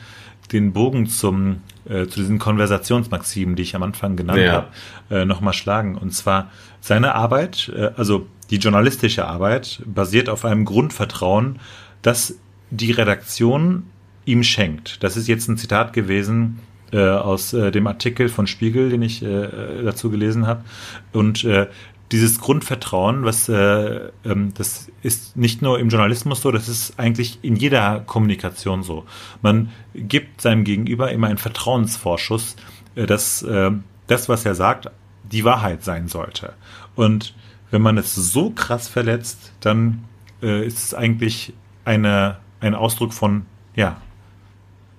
[0.53, 4.51] den Bogen zum, äh, zu diesen Konversationsmaximen, die ich am Anfang genannt ja.
[4.53, 4.67] habe,
[5.09, 5.95] äh, nochmal schlagen.
[5.95, 11.59] Und zwar seine Arbeit, äh, also die journalistische Arbeit, basiert auf einem Grundvertrauen,
[12.01, 12.35] das
[12.69, 13.83] die Redaktion
[14.25, 15.03] ihm schenkt.
[15.03, 16.59] Das ist jetzt ein Zitat gewesen
[16.91, 20.63] äh, aus äh, dem Artikel von Spiegel, den ich äh, dazu gelesen habe.
[21.11, 21.67] Und äh,
[22.13, 27.39] dieses Grundvertrauen, was äh, ähm, das ist nicht nur im Journalismus so, das ist eigentlich
[27.41, 29.05] in jeder Kommunikation so.
[29.41, 32.55] Man gibt seinem Gegenüber immer einen Vertrauensvorschuss,
[32.93, 33.71] äh, dass äh,
[34.05, 34.91] das, was er sagt,
[35.23, 36.53] die Wahrheit sein sollte.
[36.95, 37.33] Und
[37.71, 40.03] wenn man es so krass verletzt, dann
[40.43, 43.99] äh, ist es eigentlich eine, ein Ausdruck von ja,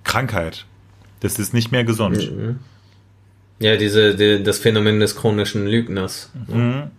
[0.03, 0.65] Krankheit.
[1.21, 2.29] Das ist nicht mehr gesund.
[2.29, 2.59] Mhm.
[3.59, 6.29] Ja, diese, die, das Phänomen des chronischen Lügners.
[6.47, 6.91] Mhm.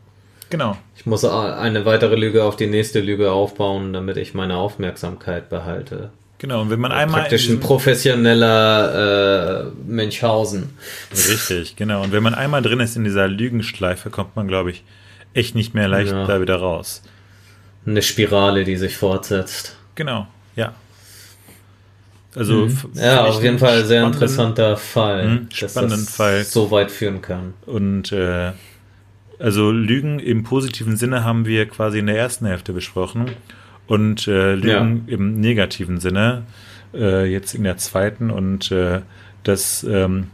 [0.51, 0.77] Genau.
[0.97, 6.11] Ich muss eine weitere Lüge auf die nächste Lüge aufbauen, damit ich meine Aufmerksamkeit behalte.
[6.39, 7.23] Genau, und wenn man einmal.
[7.23, 10.71] Praktisch ein professioneller äh, Münchhausen.
[11.13, 12.03] Richtig, genau.
[12.03, 14.85] Und wenn man einmal drin ist in dieser Lügenschleife, kommt man, glaube ich,
[15.33, 16.27] echt nicht mehr leicht ja.
[16.27, 17.03] da wieder raus.
[17.87, 19.77] Eine Spirale, die sich fortsetzt.
[19.95, 20.75] Genau, ja.
[22.35, 22.77] Also mhm.
[22.95, 26.45] ja, auf jeden Fall sehr interessanter Fall, mhm, spannenden dass das Fall.
[26.45, 27.55] so weit führen kann.
[27.65, 28.53] Und äh,
[29.39, 33.31] also Lügen im positiven Sinne haben wir quasi in der ersten Hälfte besprochen
[33.87, 35.15] und äh, Lügen ja.
[35.15, 36.45] im negativen Sinne
[36.95, 39.01] äh, jetzt in der zweiten und äh,
[39.43, 40.29] das ähm,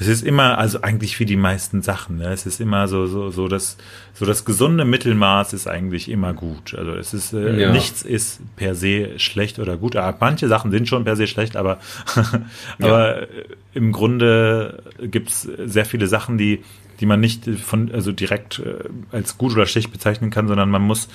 [0.00, 2.28] es ist immer, also eigentlich wie die meisten Sachen, ne?
[2.32, 3.76] es ist immer so, so, so das,
[4.14, 6.74] so das gesunde Mittelmaß ist eigentlich immer gut.
[6.74, 7.72] Also es ist, äh, ja.
[7.72, 9.96] nichts ist per se schlecht oder gut.
[9.96, 11.80] Aber manche Sachen sind schon per se schlecht, aber,
[12.80, 13.26] aber ja.
[13.74, 16.62] im Grunde gibt's sehr viele Sachen, die
[17.00, 20.82] die man nicht von, also direkt äh, als gut oder schlecht bezeichnen kann, sondern man
[20.82, 21.08] muss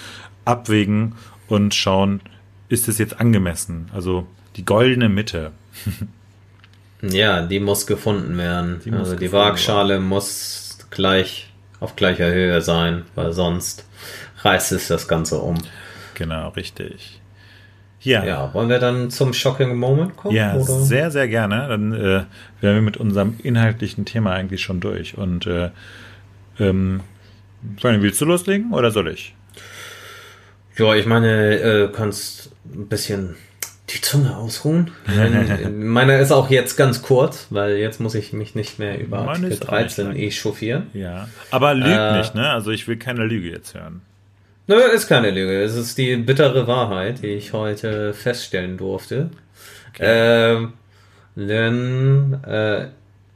[0.45, 1.15] abwägen
[1.47, 2.21] und schauen,
[2.69, 3.89] ist es jetzt angemessen?
[3.93, 5.51] Also die goldene Mitte.
[7.01, 8.81] ja, die muss gefunden werden.
[8.85, 10.07] Die also die Waagschale werden.
[10.07, 13.85] muss gleich auf gleicher Höhe sein, weil sonst
[14.41, 15.57] reißt es das Ganze um.
[16.13, 17.19] Genau, richtig.
[18.03, 18.25] Ja.
[18.25, 20.35] ja, wollen wir dann zum Shocking Moment kommen?
[20.35, 20.63] Ja, oder?
[20.65, 21.67] sehr, sehr gerne.
[21.69, 22.23] Dann äh,
[22.59, 25.17] wären wir mit unserem inhaltlichen Thema eigentlich schon durch.
[25.17, 25.69] Und äh,
[26.59, 27.01] ähm,
[27.81, 29.35] willst du loslegen oder soll ich?
[30.77, 33.35] Ja, ich meine, äh, kannst ein bisschen
[33.89, 34.91] die Zunge ausruhen.
[35.71, 39.57] Meiner ist auch jetzt ganz kurz, weil jetzt muss ich mich nicht mehr über Artikel
[39.57, 40.87] 13 echauffieren.
[40.93, 42.49] Ja, aber lügt äh, nicht, ne?
[42.49, 44.01] Also ich will keine Lüge jetzt hören.
[44.67, 45.61] Nö, ist keine Lüge.
[45.61, 49.29] Es ist die bittere Wahrheit, die ich heute feststellen durfte.
[49.89, 50.03] Okay.
[50.05, 50.73] Ähm,
[51.35, 52.87] denn äh,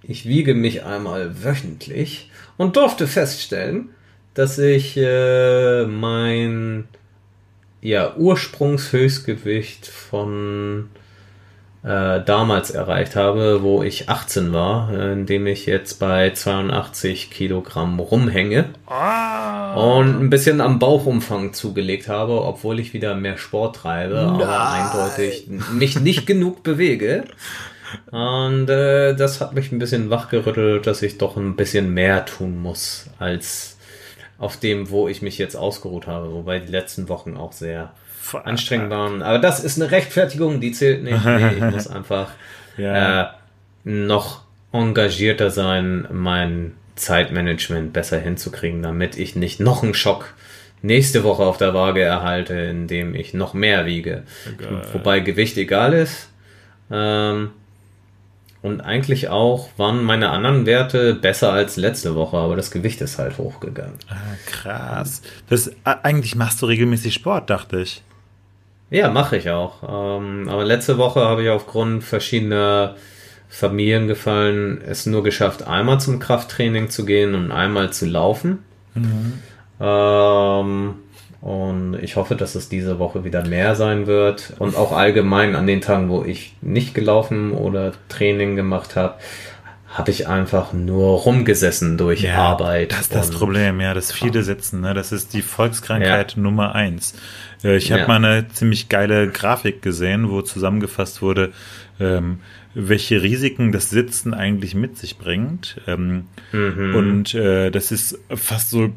[0.03, 3.89] ich wiege mich einmal wöchentlich und durfte feststellen,
[4.33, 6.87] dass ich äh, mein
[7.81, 10.89] ja, Ursprungshöchstgewicht von
[11.87, 17.99] äh, damals erreicht habe, wo ich 18 war, äh, indem ich jetzt bei 82 Kilogramm
[18.01, 19.73] rumhänge ah.
[19.75, 24.41] und ein bisschen am Bauchumfang zugelegt habe, obwohl ich wieder mehr Sport treibe, Nein.
[24.41, 27.23] aber eindeutig mich nicht genug bewege.
[28.11, 32.61] Und äh, das hat mich ein bisschen wachgerüttelt, dass ich doch ein bisschen mehr tun
[32.61, 33.77] muss als
[34.37, 37.93] auf dem, wo ich mich jetzt ausgeruht habe, wobei die letzten Wochen auch sehr
[38.35, 39.21] anstrengend waren.
[39.21, 41.23] Aber das ist eine Rechtfertigung, die zählt nicht.
[41.23, 42.31] Nee, ich muss einfach
[42.77, 43.21] ja.
[43.21, 43.27] äh,
[43.83, 50.33] noch engagierter sein, mein Zeitmanagement besser hinzukriegen, damit ich nicht noch einen Schock
[50.81, 54.23] nächste Woche auf der Waage erhalte, indem ich noch mehr wiege.
[54.47, 54.85] Egal.
[54.93, 56.29] Wobei Gewicht egal ist.
[56.91, 57.51] Ähm,
[58.61, 63.17] und eigentlich auch waren meine anderen Werte besser als letzte Woche, aber das Gewicht ist
[63.17, 63.95] halt hochgegangen.
[64.09, 65.21] Ah, krass.
[65.49, 68.01] Das, eigentlich machst du regelmäßig Sport, dachte ich.
[68.89, 69.83] Ja, mache ich auch.
[69.83, 72.95] Ähm, aber letzte Woche habe ich aufgrund verschiedener
[73.49, 78.59] Familiengefallen es nur geschafft, einmal zum Krafttraining zu gehen und einmal zu laufen.
[78.93, 79.33] Mhm.
[79.79, 80.95] Ähm,
[81.41, 84.53] und ich hoffe, dass es diese Woche wieder mehr sein wird.
[84.59, 89.15] Und auch allgemein an den Tagen, wo ich nicht gelaufen oder Training gemacht habe,
[89.87, 92.91] habe ich einfach nur rumgesessen durch ja, Arbeit.
[92.91, 94.81] Das ist das Problem, ja, das viele sitzen.
[94.81, 94.93] Ne?
[94.93, 96.41] Das ist die Volkskrankheit ja.
[96.41, 97.15] Nummer eins.
[97.63, 98.07] Äh, ich habe ja.
[98.07, 101.51] mal eine ziemlich geile Grafik gesehen, wo zusammengefasst wurde,
[101.99, 102.39] ähm,
[102.73, 105.79] welche Risiken das Sitzen eigentlich mit sich bringt.
[105.87, 106.95] Ähm, mhm.
[106.95, 108.89] Und äh, das ist fast so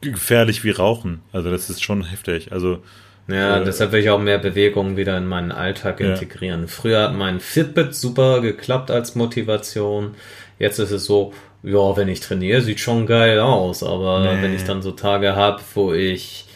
[0.00, 1.20] gefährlich wie Rauchen.
[1.32, 2.52] Also das ist schon heftig.
[2.52, 2.82] Also
[3.28, 6.10] ja, äh, deshalb will ich auch mehr Bewegung wieder in meinen Alltag ja.
[6.10, 6.66] integrieren.
[6.66, 10.14] Früher hat mein Fitbit super geklappt als Motivation.
[10.58, 13.82] Jetzt ist es so, ja, wenn ich trainiere, sieht schon geil aus.
[13.82, 14.42] Aber nee.
[14.42, 16.46] wenn ich dann so Tage habe, wo ich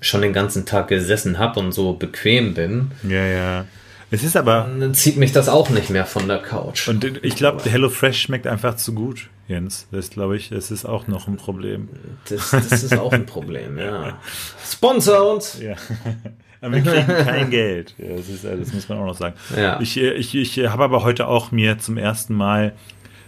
[0.00, 2.90] schon den ganzen Tag gesessen habe und so bequem bin.
[3.08, 3.64] Ja, ja.
[4.10, 4.68] Es ist aber.
[4.78, 6.88] Dann zieht mich das auch nicht mehr von der Couch.
[6.88, 9.88] Und ich glaube, HelloFresh schmeckt einfach zu gut, Jens.
[9.92, 11.88] Das glaube ich, das ist auch noch ein Problem.
[12.28, 14.18] Das, das ist auch ein Problem, ja.
[14.64, 15.60] Sponsor uns!
[15.60, 15.74] Ja.
[16.60, 17.94] Aber wir kriegen kein Geld.
[17.98, 19.34] Ja, das, ist, das muss man auch noch sagen.
[19.54, 19.78] Ja.
[19.80, 22.72] Ich, ich, ich habe aber heute auch mir zum ersten Mal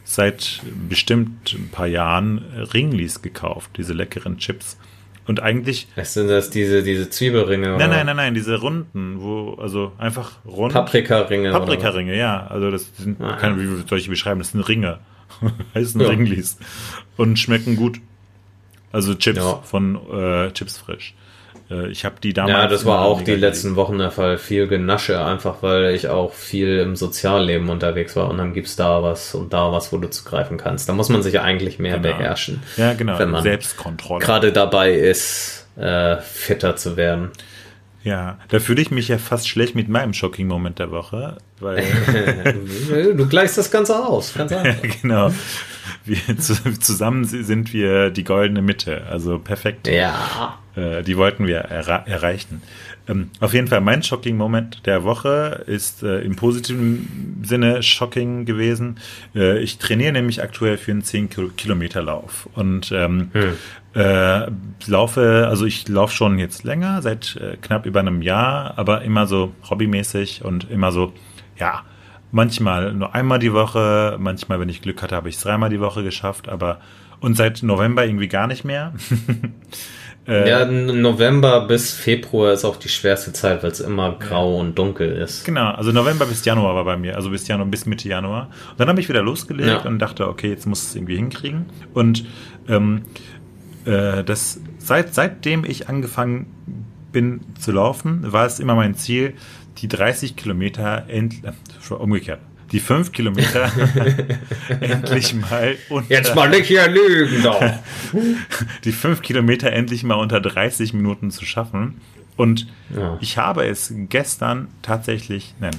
[0.04, 2.38] seit bestimmt ein paar Jahren
[2.72, 4.78] Ringlis gekauft, diese leckeren Chips.
[5.26, 5.88] Und eigentlich.
[5.96, 7.76] Was sind das diese, diese Zwiebelringe?
[7.76, 10.72] Nein, nein, nein, nein, diese runden, wo, also einfach rund.
[10.72, 11.50] Paprika-Ringe.
[11.50, 12.46] Paprika-Ringe, ja.
[12.46, 14.38] Also das sind, ah, keine, wie soll ich beschreiben?
[14.38, 14.98] Das sind Ringe.
[15.74, 16.08] heißen ja.
[16.08, 16.58] Ringlis.
[17.16, 18.00] Und schmecken gut.
[18.92, 19.60] Also Chips ja.
[19.62, 21.14] von äh, Chips frisch.
[21.70, 22.56] Äh, ich habe die damals.
[22.56, 24.38] Ja, das war auch die letzten Wochen der Fall.
[24.38, 29.02] Viel Genasche, einfach weil ich auch viel im Sozialleben unterwegs war und dann gibt's da
[29.02, 30.88] was und da was, wo du zugreifen kannst.
[30.88, 32.16] Da muss man sich eigentlich mehr genau.
[32.16, 32.62] beherrschen.
[32.76, 33.18] Ja, genau.
[33.18, 34.24] Wenn man Selbstkontrolle.
[34.24, 37.30] Gerade dabei ist, äh, fitter zu werden.
[38.06, 41.82] Ja, da fühle ich mich ja fast schlecht mit meinem Shocking-Moment der Woche, weil.
[43.16, 44.80] du gleichst das Ganze aus, ganz einfach.
[45.02, 45.32] genau.
[46.06, 49.88] Wir, zusammen sind wir die goldene Mitte, also perfekt.
[49.88, 50.58] Ja.
[50.76, 52.62] Äh, die wollten wir er erreichen.
[53.08, 58.98] Ähm, auf jeden Fall mein Shocking-Moment der Woche ist äh, im positiven Sinne shocking gewesen.
[59.34, 63.52] Äh, ich trainiere nämlich aktuell für einen 10-Kilometer-Lauf und ähm, hm.
[63.94, 64.46] äh,
[64.86, 69.26] laufe, also ich laufe schon jetzt länger, seit äh, knapp über einem Jahr, aber immer
[69.26, 71.12] so hobbymäßig und immer so,
[71.58, 71.84] ja,
[72.32, 75.80] manchmal nur einmal die Woche, manchmal, wenn ich Glück hatte, habe ich es dreimal die
[75.80, 76.80] Woche geschafft, aber
[77.20, 78.92] und seit November irgendwie gar nicht mehr.
[80.28, 84.60] Äh, ja, November bis Februar ist auch die schwerste Zeit, weil es immer grau ja.
[84.60, 85.44] und dunkel ist.
[85.44, 88.48] Genau, also November bis Januar war bei mir, also bis Januar bis Mitte Januar.
[88.70, 89.88] Und dann habe ich wieder losgelegt ja.
[89.88, 91.66] und dachte, okay, jetzt muss es irgendwie hinkriegen.
[91.94, 92.24] Und
[92.68, 93.02] ähm,
[93.84, 96.46] äh, das seit seitdem ich angefangen
[97.16, 99.32] bin zu laufen, war es immer mein Ziel,
[99.78, 102.40] die 30 Kilometer end, äh, umgekehrt
[102.72, 103.70] die fünf Kilometer
[104.80, 106.10] endlich mal unter.
[106.10, 107.62] Jetzt mal nicht hier lügen, doch.
[108.84, 112.00] die fünf Kilometer endlich mal unter 30 Minuten zu schaffen.
[112.36, 113.16] Und ja.
[113.20, 115.76] ich habe es gestern tatsächlich, nein,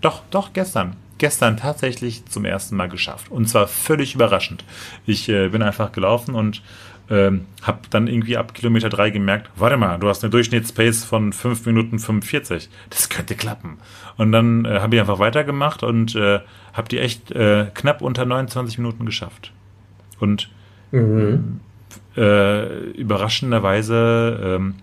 [0.00, 3.30] doch, doch, gestern, gestern tatsächlich zum ersten Mal geschafft.
[3.30, 4.64] Und zwar völlig überraschend.
[5.06, 6.60] Ich äh, bin einfach gelaufen und
[7.10, 11.32] ähm, habe dann irgendwie ab Kilometer 3 gemerkt, warte mal, du hast eine Durchschnittspace von
[11.32, 12.68] 5 Minuten 45.
[12.90, 13.78] Das könnte klappen.
[14.16, 16.40] Und dann äh, habe ich einfach weitergemacht und äh,
[16.72, 19.52] habe die echt äh, knapp unter 29 Minuten geschafft.
[20.20, 20.50] Und
[20.90, 21.60] mhm.
[22.16, 24.74] äh, überraschenderweise ähm,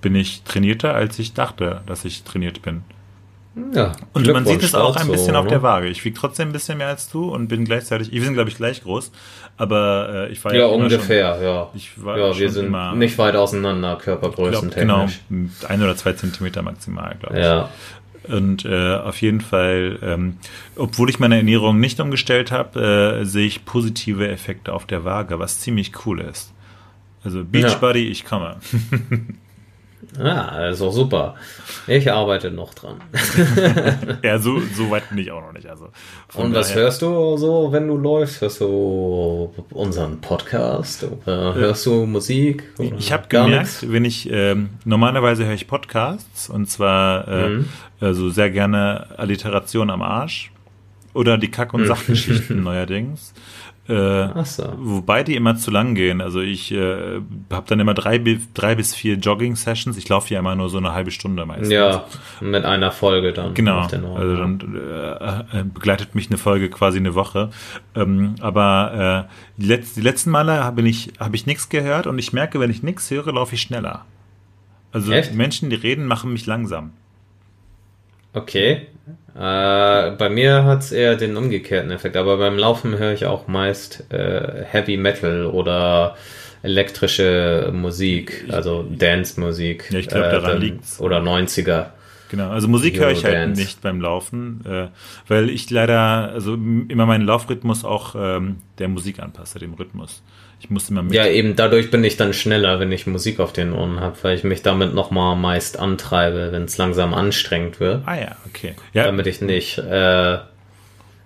[0.00, 2.82] bin ich trainierter, als ich dachte, dass ich trainiert bin.
[3.74, 5.88] Ja, und man sieht es auch ein bisschen so, auf der Waage.
[5.88, 8.56] Ich wiege trotzdem ein bisschen mehr als du und bin gleichzeitig, wir sind glaube ich
[8.56, 9.10] gleich groß,
[9.56, 11.70] aber äh, ich war ja, ja ungefähr, schon, ja.
[11.74, 15.06] Ich war ja, wir sind nicht weit auseinander, Körpergrößen Genau,
[15.68, 17.44] ein oder zwei Zentimeter maximal, glaube ich.
[17.44, 17.68] Ja.
[18.28, 20.36] Und äh, auf jeden Fall, ähm,
[20.76, 25.38] obwohl ich meine Ernährung nicht umgestellt habe, äh, sehe ich positive Effekte auf der Waage,
[25.38, 26.52] was ziemlich cool ist.
[27.24, 28.10] Also Beachbody, ja.
[28.10, 28.56] ich komme.
[30.18, 31.34] Ja, ist auch super.
[31.86, 33.00] Ich arbeite noch dran.
[34.22, 35.66] ja, so, so weit bin ich auch noch nicht.
[35.66, 35.88] Also
[36.34, 36.82] Und was daher.
[36.82, 38.40] hörst du so, wenn du läufst?
[38.40, 41.04] Hörst du unseren Podcast?
[41.04, 42.64] Oder hörst du Musik?
[42.98, 43.86] Ich habe gemerkt, nichts?
[43.88, 47.68] wenn ich ähm, normalerweise höre ich Podcasts und zwar äh, mhm.
[48.00, 50.52] also sehr gerne Alliteration am Arsch
[51.14, 53.34] oder die Kack- und Sachgeschichten neuerdings.
[53.88, 54.74] Äh, so.
[54.76, 56.20] Wobei die immer zu lang gehen.
[56.20, 58.18] Also ich äh, habe dann immer drei,
[58.52, 59.96] drei bis vier Jogging-Sessions.
[59.96, 61.70] Ich laufe ja immer nur so eine halbe Stunde meistens.
[61.70, 62.04] Ja,
[62.42, 63.54] mit einer Folge dann.
[63.54, 63.80] Genau.
[64.14, 67.48] Also dann äh, äh, begleitet mich eine Folge quasi eine Woche.
[67.94, 72.18] Ähm, aber äh, die, Letz-, die letzten Male habe ich, hab ich nichts gehört und
[72.18, 74.04] ich merke, wenn ich nichts höre, laufe ich schneller.
[74.92, 75.32] Also Echt?
[75.34, 76.92] Menschen, die reden, machen mich langsam.
[78.34, 78.86] Okay.
[79.38, 83.46] Äh, bei mir hat es eher den umgekehrten Effekt, aber beim Laufen höre ich auch
[83.46, 86.16] meist äh, Heavy Metal oder
[86.64, 89.90] elektrische Musik, also Dance-Musik.
[89.92, 91.00] Ja, ich glaube, daran dann- liegt's.
[91.00, 91.90] Oder 90er.
[92.30, 94.88] Genau, also Musik höre ich halt nicht beim Laufen, äh,
[95.28, 100.22] weil ich leider, also immer meinen Laufrhythmus auch ähm, der Musik anpasse, dem Rhythmus.
[100.60, 101.14] Ich muss immer mit.
[101.14, 104.36] Ja, eben dadurch bin ich dann schneller, wenn ich Musik auf den Ohren habe, weil
[104.36, 108.74] ich mich damit nochmal meist antreibe, wenn es langsam anstrengend wird, Ah ja, okay.
[108.92, 110.34] Ja, damit ich nicht äh,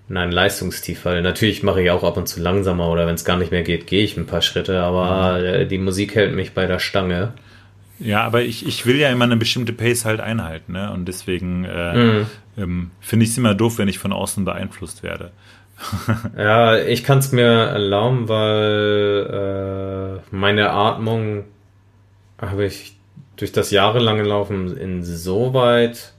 [0.09, 1.22] in ein Leistungstief falle.
[1.22, 3.87] Natürlich mache ich auch ab und zu langsamer oder wenn es gar nicht mehr geht,
[3.87, 5.45] gehe ich ein paar Schritte, aber Mhm.
[5.45, 7.33] äh, die Musik hält mich bei der Stange.
[7.99, 10.91] ja, aber ich, ich will ja immer eine bestimmte Pace halt einhalten, ne?
[10.93, 12.26] Und deswegen äh, Mhm.
[12.59, 15.30] ähm, finde ich es immer doof, wenn ich von außen beeinflusst werde.
[16.37, 21.45] Ja, ich kann es mir erlauben, weil äh, meine Atmung
[22.41, 22.97] habe ich
[23.37, 26.12] durch das jahrelange Laufen insoweit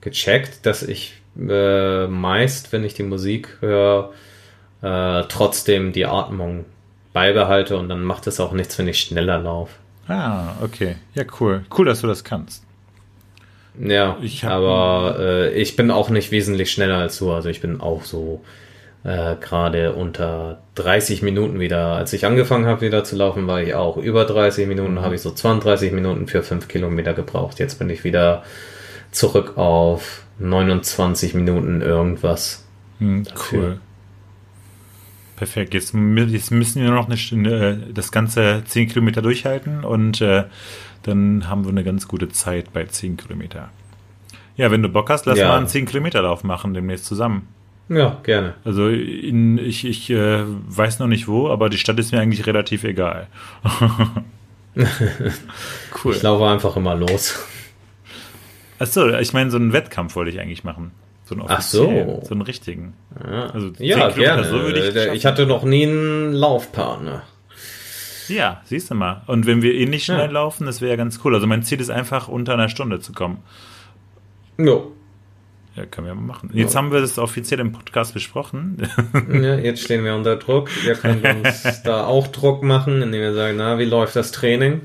[0.00, 4.12] gecheckt, dass ich äh, meist, wenn ich die Musik höre,
[4.82, 6.64] äh, trotzdem die Atmung
[7.12, 9.74] beibehalte und dann macht es auch nichts, wenn ich schneller laufe.
[10.08, 10.96] Ah, okay.
[11.14, 11.64] Ja, cool.
[11.76, 12.64] Cool, dass du das kannst.
[13.80, 17.32] Ja, Ich aber äh, ich bin auch nicht wesentlich schneller als du.
[17.32, 18.42] Also ich bin auch so
[19.04, 21.94] äh, gerade unter 30 Minuten wieder.
[21.94, 25.00] Als ich angefangen habe wieder zu laufen, war ich auch über 30 Minuten.
[25.00, 27.58] Habe ich so 32 Minuten für 5 Kilometer gebraucht.
[27.58, 28.42] Jetzt bin ich wieder
[29.10, 32.64] zurück auf 29 Minuten irgendwas.
[32.98, 33.80] Hm, cool.
[35.36, 35.72] Perfekt.
[35.72, 40.44] Jetzt, jetzt müssen wir noch eine Stunde, äh, das ganze 10 Kilometer durchhalten und äh,
[41.08, 43.70] dann haben wir eine ganz gute Zeit bei 10 Kilometer.
[44.56, 45.48] Ja, wenn du Bock hast, lass Ja.
[45.48, 47.48] mal einen 10 Kilometer Lauf machen demnächst zusammen.
[47.88, 48.54] Ja, gerne.
[48.64, 52.46] Also in, ich, ich äh, weiß noch nicht wo, aber die Stadt ist mir eigentlich
[52.46, 53.28] relativ egal.
[56.04, 56.14] cool.
[56.14, 57.38] Ich laufe einfach immer los.
[58.78, 60.92] Achso, ich meine, so einen Wettkampf wollte ich eigentlich machen.
[61.24, 62.20] So einen Ach so.
[62.24, 62.94] so einen richtigen.
[63.26, 64.44] Ja, Also 10 ja Kilometer, gerne.
[64.44, 67.22] so würde ich ich hatte noch nie einen Laufpartner.
[68.28, 69.22] Ja, siehst du mal.
[69.26, 70.26] Und wenn wir ähnlich schnell Ja.
[70.32, 71.34] laufen, das wäre ja ganz cool.
[71.34, 73.38] Also mein Ziel ist einfach, unter einer Stunde zu kommen.
[74.58, 74.92] Jo.
[75.76, 76.50] Ja, können wir mal machen.
[76.52, 76.78] Jetzt Ja.
[76.78, 78.82] haben wir das offiziell im Podcast besprochen.
[79.32, 80.68] Ja, jetzt stehen wir unter Druck.
[80.84, 84.80] Ihr könnt uns da auch Druck machen, indem wir sagen, na, wie läuft das Training?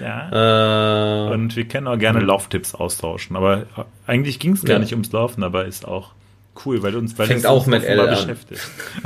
[0.00, 1.28] ja.
[1.28, 3.36] Äh, Und wir können auch gerne Lauftipps austauschen.
[3.36, 3.66] Aber
[4.06, 4.78] eigentlich ging es gar Ja.
[4.80, 6.12] nicht ums Laufen, aber ist auch
[6.64, 8.10] cool, weil uns weil Fängt auch mit L an.
[8.10, 8.62] beschäftigt.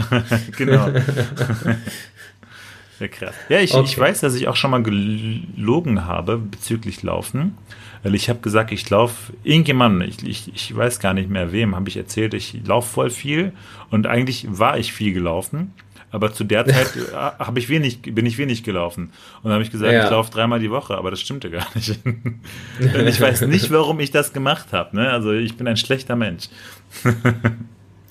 [0.57, 0.89] genau.
[3.01, 3.35] Ja, krass.
[3.49, 4.01] Ja, ich, ich Okay.
[4.01, 7.57] weiß, dass ich auch schon mal gelogen habe bezüglich Laufen.
[8.05, 11.75] Weil ich habe gesagt, ich laufe irgendjemandem, ich, ich, ich weiß gar nicht mehr wem,
[11.75, 13.53] habe ich erzählt, ich laufe voll viel
[13.91, 15.73] und eigentlich war ich viel gelaufen.
[16.13, 19.07] Aber zu der Zeit äh, habe ich wenig, bin ich wenig gelaufen.
[19.39, 20.05] Und dann habe ich gesagt, Ja.
[20.05, 21.99] ich laufe dreimal die Woche, aber das stimmte gar nicht.
[22.05, 24.95] und ich weiß nicht, warum ich das gemacht habe.
[24.97, 25.11] Ne?
[25.11, 26.49] Also ich bin ein schlechter Mensch.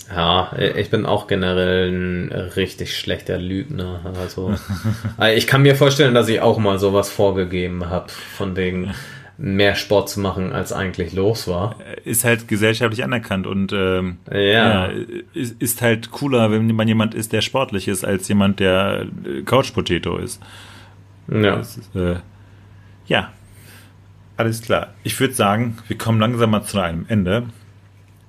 [0.10, 4.02] Ja, ich bin auch generell ein richtig schlechter Lügner.
[4.20, 4.56] Also,
[5.20, 8.94] äh, ich kann mir vorstellen, dass ich auch mal sowas vorgegeben habe, von wegen
[9.40, 11.76] mehr Sport zu machen, als eigentlich los war.
[12.06, 14.90] Ist halt gesellschaftlich anerkannt und ähm, Ja.
[15.34, 19.44] ist, ist halt cooler, wenn man jemand ist, der sportlich ist, als jemand, der äh,
[19.44, 20.42] Couch-Potato ist.
[21.32, 21.58] Ja.
[21.60, 22.16] Ist äh,
[23.06, 23.32] ja,
[24.38, 24.94] alles klar.
[25.04, 27.44] Ich würde sagen, wir kommen langsam mal zu einem Ende.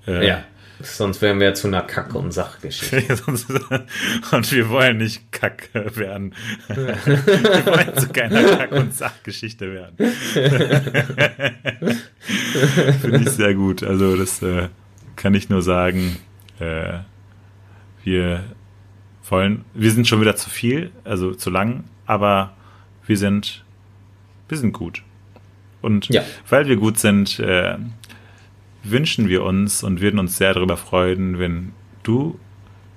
[0.07, 0.39] Äh, Ja.
[0.81, 3.03] Sonst wären wir zu einer Kack- und Sachgeschichte.
[4.33, 6.35] Und wir wollen nicht Kack werden.
[6.69, 6.87] wir
[7.67, 9.97] wollen zu keiner Kack- und Sachgeschichte werden.
[13.01, 13.83] Finde ich sehr gut.
[13.83, 14.69] Also das äh,
[15.17, 16.17] kann ich nur sagen.
[16.61, 16.99] Äh,
[18.05, 18.45] wir
[19.29, 22.55] wollen, wir sind schon wieder zu viel, also zu lang, aber
[23.07, 23.65] wir sind,
[24.49, 25.03] wir sind gut.
[25.83, 26.23] Und Ja.
[26.49, 27.77] weil wir gut sind, äh,
[28.83, 31.73] wünschen wir uns und würden uns sehr darüber freuen, wenn
[32.03, 32.39] du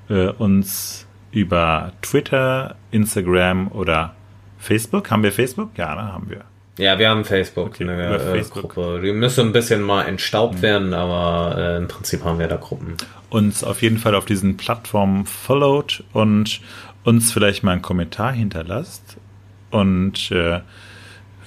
[0.09, 4.15] äh, uns über Twitter, Instagram oder
[4.57, 5.71] Facebook, haben wir Facebook?
[5.77, 6.43] Ja, ne, haben wir.
[6.77, 8.73] Ja, wir haben Facebook, Okay, eine äh, Facebook.
[8.73, 9.01] Gruppe.
[9.03, 12.95] Die müssen ein bisschen mal entstaubt werden, aber äh, im Prinzip haben wir da Gruppen.
[13.29, 16.61] uns auf jeden Fall auf diesen Plattformen followt und
[17.03, 19.17] uns vielleicht mal einen Kommentar hinterlasst
[19.69, 20.61] und äh,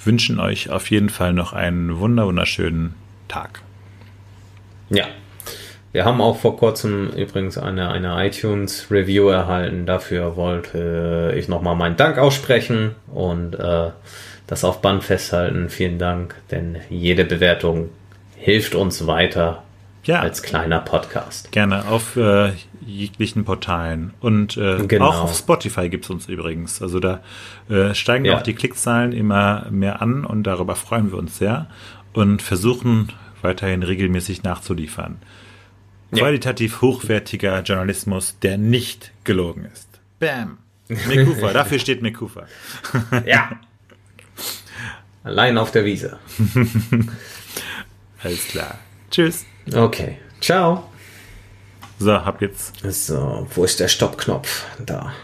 [0.05, 2.95] wünschen euch auf jeden Fall noch einen wunder wunderschönen
[3.29, 3.63] Tag.
[4.91, 5.05] Ja.
[5.93, 9.87] Wir haben auch vor kurzem übrigens eine, eine iTunes-Review erhalten.
[9.87, 13.91] Dafür wollte ich nochmal meinen Dank aussprechen und äh,
[14.49, 15.69] das auf Band festhalten.
[15.69, 17.91] Vielen Dank, denn jede Bewertung
[18.37, 19.63] hilft uns weiter
[20.03, 21.53] Ja, als kleiner Podcast.
[21.53, 22.51] gerne auf äh,
[22.85, 25.07] jeglichen Portalen und äh, Genau.
[25.11, 26.83] auch auf Spotify gibt es uns übrigens.
[26.83, 27.21] Also da
[27.71, 28.37] äh, steigen Ja.
[28.39, 31.69] auch die Klickzahlen immer mehr an und darüber freuen wir uns sehr
[32.13, 33.13] und versuchen
[33.45, 35.19] weiterhin regelmäßig nachzuliefern.
[36.13, 39.89] Qualitativ hochwertiger Journalismus, der nicht gelogen ist.
[40.19, 40.59] Bam.
[40.89, 42.47] Mekufa, dafür steht Mekufa.
[43.27, 43.59] Ja.
[45.23, 46.19] Allein auf der Wiese.
[48.23, 48.79] Alles klar.
[49.11, 49.47] Tschüss.
[49.73, 50.19] Okay.
[50.41, 50.91] Ciao.
[51.99, 52.75] So, hab jetzt.
[52.83, 54.67] So, wo ist der Stoppknopf?
[54.85, 55.15] Da.